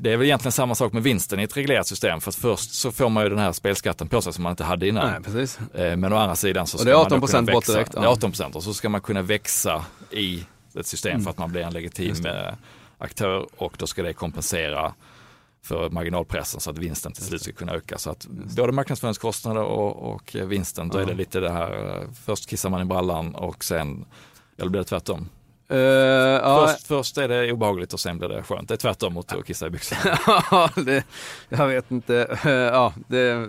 det 0.00 0.12
är 0.12 0.16
väl 0.16 0.26
egentligen 0.26 0.52
samma 0.52 0.74
sak 0.74 0.92
med 0.92 1.02
vinsten 1.02 1.40
i 1.40 1.42
ett 1.42 1.56
reglerat 1.56 1.86
system. 1.86 2.20
För 2.20 2.30
att 2.30 2.34
först 2.34 2.74
så 2.74 2.92
får 2.92 3.08
man 3.08 3.22
ju 3.24 3.28
den 3.30 3.38
här 3.38 3.52
spelskatten 3.52 4.08
på 4.08 4.22
sig 4.22 4.32
som 4.32 4.42
man 4.42 4.50
inte 4.50 4.64
hade 4.64 4.88
innan. 4.88 5.10
Nej, 5.10 5.20
precis. 5.22 5.58
Eh, 5.74 5.96
Men 5.96 6.12
å 6.12 6.16
andra 6.16 6.36
sidan 6.36 6.66
så 6.66 6.76
Och 6.76 6.80
ska 6.80 6.90
det 6.90 6.94
är 6.96 6.96
man 7.10 7.20
då 7.20 7.26
18% 7.26 7.30
kunna 7.46 7.52
bort 7.52 7.62
växa. 7.62 7.72
direkt, 7.72 7.90
ja. 7.94 8.00
Det 8.00 8.06
är 8.06 8.10
18% 8.10 8.56
och 8.56 8.62
så 8.62 8.74
ska 8.74 8.88
man 8.88 9.00
kunna 9.00 9.22
växa 9.22 9.84
i 10.10 10.44
ett 10.78 10.86
system 10.86 11.22
för 11.22 11.30
att 11.30 11.38
man 11.38 11.52
blir 11.52 11.62
en 11.62 11.72
legitim 11.72 12.14
aktör 12.98 13.46
och 13.56 13.74
då 13.78 13.86
ska 13.86 14.02
det 14.02 14.12
kompensera 14.12 14.92
för 15.64 15.90
marginalpressen 15.90 16.60
så 16.60 16.70
att 16.70 16.78
vinsten 16.78 17.12
till 17.12 17.22
slut 17.24 17.42
ska 17.42 17.52
kunna 17.52 17.72
öka. 17.72 17.98
Så 17.98 18.10
att 18.10 18.26
både 18.56 18.72
marknadsföringskostnader 18.72 19.62
och, 19.62 20.12
och 20.14 20.36
vinsten, 20.46 20.88
då 20.88 20.98
är 20.98 21.06
det 21.06 21.14
lite 21.14 21.40
det 21.40 21.50
här, 21.50 21.96
eh, 22.02 22.10
först 22.26 22.46
kissar 22.48 22.70
man 22.70 22.82
i 22.82 22.84
brallan 22.84 23.34
och 23.34 23.64
sen, 23.64 24.04
eller 24.58 24.70
blir 24.70 24.80
det 24.80 24.84
tvärtom? 24.84 25.28
Ja, 25.68 26.66
Först, 26.68 26.86
först 26.86 27.18
är 27.18 27.28
det 27.28 27.52
obehagligt 27.52 27.92
och 27.92 28.00
sen 28.00 28.18
blir 28.18 28.28
det 28.28 28.42
skönt. 28.42 28.68
Det 28.68 28.74
är 28.74 28.78
tvärtom 28.78 29.14
mot 29.14 29.32
att 29.32 29.46
kissa 29.46 29.66
i 29.66 29.70
byxorna. 29.70 30.18
Ja, 30.50 30.70
det, 30.76 31.04
jag 31.48 31.68
vet 31.68 31.90
inte. 31.90 32.38
Eh, 32.44 32.50
Ja, 32.50 32.92
det, 33.08 33.48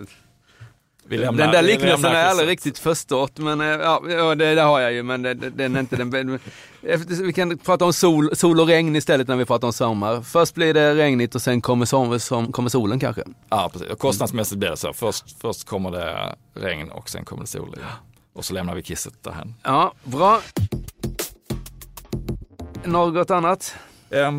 lämnar- 1.08 1.44
den 1.44 1.52
där 1.52 1.62
liknelsen 1.62 2.04
har 2.04 2.14
jag 2.14 2.30
aldrig 2.30 2.48
riktigt 2.48 2.78
förstått, 2.78 3.38
men 3.38 3.60
eh, 3.60 3.66
ja, 3.66 4.02
ja 4.08 4.34
det, 4.34 4.54
det 4.54 4.62
har 4.62 4.80
jag 4.80 4.92
ju, 4.92 5.02
men 5.02 5.22
det, 5.22 5.34
den 5.34 5.76
är 5.76 5.80
inte 5.80 5.96
den 5.96 6.38
Vi 7.22 7.32
kan 7.32 7.58
prata 7.58 7.84
om 7.84 7.92
sol, 7.92 8.36
sol 8.36 8.60
och 8.60 8.66
regn 8.66 8.96
istället 8.96 9.28
när 9.28 9.36
vi 9.36 9.44
pratar 9.44 9.66
om 9.66 9.72
sommar. 9.72 10.22
Först 10.22 10.54
blir 10.54 10.74
det 10.74 10.94
regnigt 10.94 11.34
och 11.34 11.42
sen 11.42 11.60
kommer, 11.60 11.86
som, 11.86 12.20
som, 12.20 12.52
kommer 12.52 12.70
solen 12.70 13.00
kanske. 13.00 13.22
Ja, 13.48 13.70
precis. 13.72 13.88
Och 13.88 13.98
kostnadsmässigt 13.98 14.58
blir 14.58 14.70
det 14.70 14.76
så. 14.76 14.92
Först, 14.92 15.40
först 15.40 15.64
kommer 15.64 15.90
det 15.90 16.36
regn 16.54 16.90
och 16.90 17.08
sen 17.08 17.24
kommer 17.24 17.42
det 17.42 17.48
sol. 17.48 17.76
Och 18.32 18.44
så 18.44 18.54
lämnar 18.54 18.74
vi 18.74 18.82
kisset 18.82 19.14
därhän. 19.22 19.54
Ja, 19.62 19.92
bra. 20.04 20.40
Något 22.84 23.30
annat? 23.30 23.74
Ja, 24.08 24.32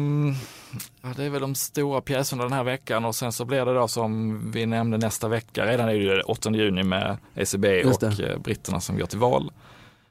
det 1.16 1.24
är 1.24 1.30
väl 1.30 1.42
de 1.42 1.56
stora 1.56 2.02
pjäserna 2.02 2.44
den 2.44 2.54
här 2.54 2.64
veckan 2.64 3.06
och 3.06 3.16
sen 3.16 3.32
så 3.32 3.46
blir 3.46 3.66
det 3.66 3.74
då 3.74 3.88
som 3.88 4.42
vi 4.52 4.66
nämnde 4.66 4.98
nästa 4.98 5.28
vecka. 5.28 5.66
Redan 5.66 5.90
är 5.90 5.94
det 5.94 6.00
ju 6.00 6.22
8 6.22 6.52
juni 6.52 6.84
med 6.84 7.18
ECB 7.36 7.84
och 7.86 8.04
eh, 8.04 8.38
britterna 8.38 8.82
som 8.82 8.98
går 8.98 9.06
till 9.06 9.20
val. 9.20 9.52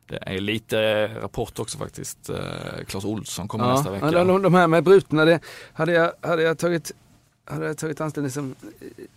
Det 0.09 0.18
är 0.20 0.40
lite 0.40 1.06
rapport 1.06 1.59
också 1.59 1.78
faktiskt. 1.78 2.30
Eh, 2.30 2.37
Claes 2.87 3.04
Olsson 3.04 3.48
kommer 3.48 3.66
nästa 3.66 3.90
vecka. 3.90 4.12
Ja, 4.12 4.24
de, 4.24 4.54
här 4.54 4.66
med 4.66 4.85
brutna, 4.85 5.24
det, 5.24 5.40
hade, 5.72 5.92
jag, 5.92 6.12
hade 6.20 6.42
jag 6.42 6.59
tagit 6.59 6.92
hade 7.44 7.66
jag 7.66 7.78
tagit 7.78 8.00
anställning 8.00 8.30
som 8.30 8.54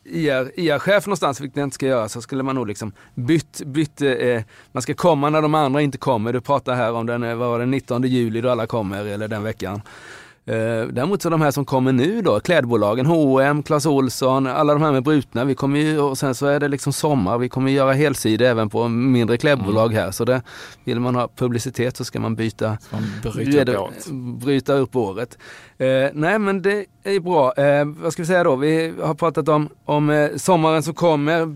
IR, 0.03 0.51
IR-chef 0.55 1.05
någonstans, 1.05 1.41
vilket 1.41 1.57
jag 1.57 1.63
inte 1.65 1.75
ska 1.75 1.85
göra, 1.85 2.09
så 2.09 2.21
skulle 2.21 2.43
man 2.43 2.55
nog 2.55 2.67
liksom 2.67 2.91
bytt, 3.15 3.61
bytt 3.65 4.01
eh, 4.01 4.41
man 4.71 4.81
ska 4.81 4.93
komma 4.93 5.29
när 5.29 5.41
de 5.41 5.55
andra 5.55 5.81
inte 5.81 5.97
kommer. 5.97 6.33
Du 6.33 6.41
pratar 6.41 6.75
här 6.75 6.91
om 6.93 7.05
den, 7.05 7.23
eh, 7.23 7.35
vad 7.35 7.49
var 7.49 7.59
det, 7.59 7.65
19 7.65 8.03
juli 8.03 8.41
då 8.41 8.49
alla 8.49 8.67
kommer, 8.67 9.05
eller 9.05 9.27
den 9.27 9.43
veckan. 9.43 9.81
Eh, 10.49 10.87
däremot 10.87 11.21
så 11.21 11.29
de 11.29 11.41
här 11.41 11.51
som 11.51 11.65
kommer 11.65 11.91
nu 11.91 12.21
då, 12.21 12.39
klädbolagen, 12.39 13.05
H&M, 13.05 13.63
Clas 13.63 13.85
Ohlson, 13.85 14.47
alla 14.47 14.73
de 14.73 14.81
här 14.81 14.91
med 14.91 15.03
brutna, 15.03 15.45
vi 15.45 15.55
kommer 15.55 15.79
ju, 15.79 15.99
och 15.99 16.17
sen 16.17 16.35
så 16.35 16.45
är 16.45 16.59
det 16.59 16.67
liksom 16.67 16.93
sommar, 16.93 17.37
vi 17.37 17.49
kommer 17.49 17.71
göra 17.71 17.93
helsidor 17.93 18.45
även 18.45 18.69
på 18.69 18.87
mindre 18.87 19.37
klädbolag 19.37 19.93
här. 19.93 20.11
Så 20.11 20.25
det, 20.25 20.41
vill 20.83 20.99
man 20.99 21.15
ha 21.15 21.29
publicitet 21.35 21.97
så 21.97 22.05
ska 22.05 22.19
man 22.19 22.35
byta 22.35 22.77
Man 22.89 23.03
upp 23.75 24.05
bryta 24.39 24.73
upp 24.73 24.95
året. 24.95 25.37
Eh, 25.77 26.09
nej 26.13 26.39
men 26.39 26.61
det 26.61 26.85
är 27.03 27.19
bra. 27.19 27.53
Eh, 27.53 27.85
vad 27.85 28.13
ska 28.13 28.21
vi 28.21 28.27
säga 28.27 28.43
då? 28.43 28.55
Vi 28.55 28.93
har 29.01 29.13
pratat 29.13 29.49
om, 29.49 29.69
om 29.85 30.09
eh, 30.09 30.35
sommaren 30.35 30.83
som 30.83 30.93
kommer. 30.93 31.55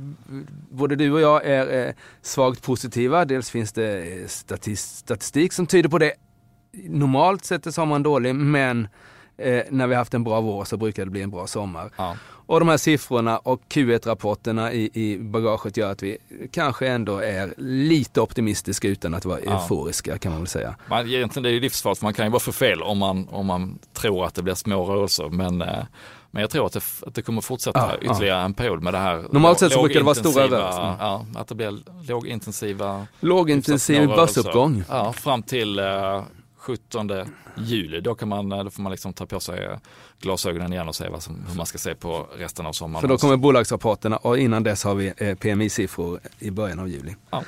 Både 0.70 0.96
du 0.96 1.12
och 1.12 1.22
jag 1.22 1.46
är 1.46 1.88
eh, 1.88 1.94
svagt 2.22 2.64
positiva. 2.64 3.26
Dels 3.26 3.50
finns 3.50 3.72
det 3.72 3.98
eh, 3.98 4.28
statist, 4.28 4.98
statistik 4.98 5.54
som 5.54 5.68
tyder 5.68 5.90
på 5.90 5.98
det. 5.98 6.14
Normalt 6.74 7.46
sett 7.46 7.68
är 7.68 7.72
sommaren 7.72 8.04
dålig 8.04 8.36
men 8.36 8.88
eh, 9.38 9.64
när 9.70 9.88
vi 9.88 9.96
haft 9.96 10.14
en 10.14 10.24
bra 10.24 10.42
vår 10.42 10.64
så 10.66 10.78
brukar 10.78 11.06
det 11.06 11.12
bli 11.12 11.22
en 11.22 11.32
bra 11.32 11.48
sommar. 11.48 11.90
Ja. 11.98 12.16
Och 12.46 12.60
de 12.60 12.70
här 12.70 12.78
siffrorna 12.78 13.38
och 13.38 13.62
Q1-rapporterna 13.70 14.72
i, 14.74 14.90
i 14.94 15.18
bagaget 15.20 15.78
gör 15.78 15.92
att 15.92 16.04
vi 16.04 16.18
kanske 16.52 16.88
ändå 16.88 17.18
är 17.18 17.54
lite 17.58 18.22
optimistiska 18.22 18.88
utan 18.88 19.14
att 19.14 19.26
vara 19.26 19.40
Ja. 19.46 19.52
euforiska 19.62 20.18
kan 20.18 20.32
man 20.32 20.42
väl 20.42 20.48
säga. 20.48 20.76
Man, 20.90 21.08
egentligen 21.08 21.44
det 21.44 21.50
är 21.50 21.54
ju 21.54 21.60
livsfarligt 21.60 22.00
för 22.00 22.06
man 22.06 22.14
kan 22.14 22.26
ju 22.26 22.32
bara 22.32 22.40
få 22.40 22.52
fel 22.52 22.82
om 22.82 22.98
man, 22.98 23.28
om 23.30 23.46
man 23.46 23.80
tror 23.94 24.26
att 24.26 24.36
det 24.36 24.42
blir 24.44 24.54
små 24.56 24.86
rörelser. 24.86 25.30
Men, 25.30 25.62
eh, 25.62 25.84
men 26.32 26.42
jag 26.42 26.50
tror 26.50 26.66
att 26.66 26.74
det, 26.74 26.82
att 27.08 27.16
det 27.16 27.22
kommer 27.22 27.42
fortsätta 27.42 27.80
Ja, 27.80 27.92
ja. 28.02 28.12
ytterligare 28.14 28.42
en 28.42 28.54
period 28.54 28.84
med 28.84 28.94
det 28.94 28.98
här. 29.00 29.26
Normalt 29.32 29.60
sett 29.60 29.72
så 29.72 29.82
brukar 29.84 30.00
det 30.00 30.06
vara 30.06 30.16
stora 30.16 30.48
rörelser. 30.48 30.96
Ja, 31.00 31.26
att 31.36 31.48
det 31.48 31.56
blir 31.56 31.80
lågintensiva 32.08 33.08
Lågintensiv 33.20 34.08
börsuppgång. 34.08 34.84
Ja, 34.90 35.14
fram 35.14 35.44
till 35.44 35.80
eh, 35.80 36.22
17 36.64 37.12
juli. 37.58 38.02
Då, 38.02 38.16
kan 38.16 38.30
man, 38.30 38.52
eh, 38.52 38.64
då 38.64 38.70
får 38.70 38.82
man 38.84 38.92
liksom 38.92 39.14
ta 39.14 39.26
på 39.26 39.40
sig 39.40 39.66
eh, 39.66 39.78
glasögonen 40.22 40.74
igen 40.74 40.88
och 40.88 40.96
se 40.96 41.10
vad 41.10 41.24
som, 41.24 41.46
hur 41.50 41.56
man 41.56 41.66
ska 41.66 41.78
se 41.78 41.96
på 41.96 42.28
resten 42.38 42.66
av 42.66 42.74
sommaren. 42.74 43.02
För 43.02 43.08
då 43.08 43.18
kommer 43.18 43.38
bolagsrapporterna 43.38 44.18
och 44.18 44.38
innan 44.38 44.64
dess 44.64 44.84
har 44.84 44.96
vi 44.96 45.14
eh, 45.18 45.36
PMI-siffror 45.36 46.20
i 46.40 46.52
början 46.52 46.80
av 46.80 46.90
juli. 46.90 47.16
Ja. 47.30 47.44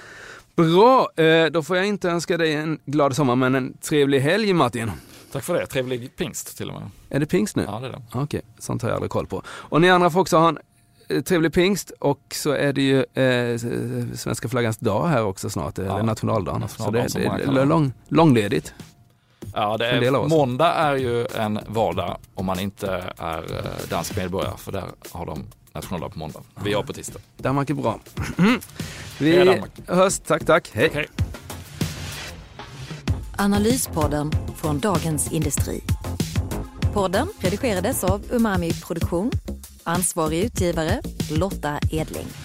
Bra, 0.56 1.10
då 1.52 1.64
får 1.64 1.78
jag 1.78 1.86
inte 1.86 2.10
önska 2.10 2.38
dig 2.38 2.54
en 2.54 2.80
glad 2.86 3.16
sommar 3.16 3.36
men 3.36 3.56
en 3.56 3.78
trevlig 3.78 4.20
helg 4.20 4.54
Martin. 4.54 4.92
Tack 5.32 5.44
för 5.44 5.54
det, 5.54 5.68
trevlig 5.68 6.16
pingst 6.16 6.58
till 6.58 6.70
och 6.70 6.82
med. 6.82 6.90
Är 7.10 7.20
det 7.20 7.26
pingst 7.26 7.56
nu? 7.56 7.64
Ja, 7.68 7.80
det 7.80 7.88
är 7.88 7.92
det. 7.92 8.02
Okej, 8.14 8.42
sånt 8.60 8.82
har 8.82 8.90
jag 8.90 8.96
aldrig 8.96 9.12
koll 9.12 9.28
på. 9.28 9.42
Och 9.48 9.82
ni 9.82 9.90
andra 9.90 10.10
får 10.10 10.20
också 10.20 10.38
ha 10.38 10.50
en 10.50 11.24
trevlig 11.24 11.54
pingst 11.54 11.92
och 12.00 12.22
så 12.32 12.52
är 12.52 12.74
det 12.74 12.82
ju 12.82 13.00
eh, 13.00 13.58
svenska 14.16 14.50
flaggans 14.50 14.78
dag 14.78 15.08
här 15.08 15.24
också 15.24 15.50
snart, 15.50 15.80
eller 15.80 15.90
Ja, 15.90 16.04
nationaldagen. 16.04 16.62
nationaldagen 16.62 17.10
så 17.10 17.20
det, 17.20 17.24
det 17.54 17.62
är 17.62 17.66
lång, 17.66 17.94
långledigt. 18.08 18.74
Ja, 19.56 19.78
det 19.78 19.88
är, 19.88 20.16
oss. 20.16 20.30
måndag 20.30 20.74
är 20.74 20.96
ju 20.96 21.26
en 21.26 21.60
vardag 21.68 22.18
om 22.34 22.46
man 22.46 22.60
inte 22.60 23.14
är 23.18 23.38
eh, 23.38 23.90
dansk 23.90 24.16
medborgare 24.18 24.58
för 24.58 24.72
där 24.72 24.84
har 25.12 25.26
de 25.26 25.44
nationaldag 25.74 26.10
på 26.10 26.20
måndag. 26.20 26.40
Vi 26.64 26.74
har 26.74 26.84
på 26.84 26.94
tisdag. 26.94 27.20
Danmark 27.38 27.70
är 27.70 27.74
bra. 27.74 28.00
Hej, 28.38 28.60
Vi 29.20 29.38
Danmark. 29.38 29.72
hörs, 29.88 30.20
tack 30.20 30.46
tack, 30.46 30.70
hej. 30.74 30.88
Okej. 30.90 31.08
Analyspodden 33.38 34.32
från 34.56 34.80
Dagens 34.80 35.32
Industri. 35.32 35.82
Podden 36.94 37.28
redigerades 37.40 38.04
av 38.04 38.22
Umami 38.32 38.74
Produktion. 38.74 39.32
Ansvarig 39.84 40.44
utgivare 40.44 41.02
Lotta 41.32 41.80
Edling. 41.92 42.45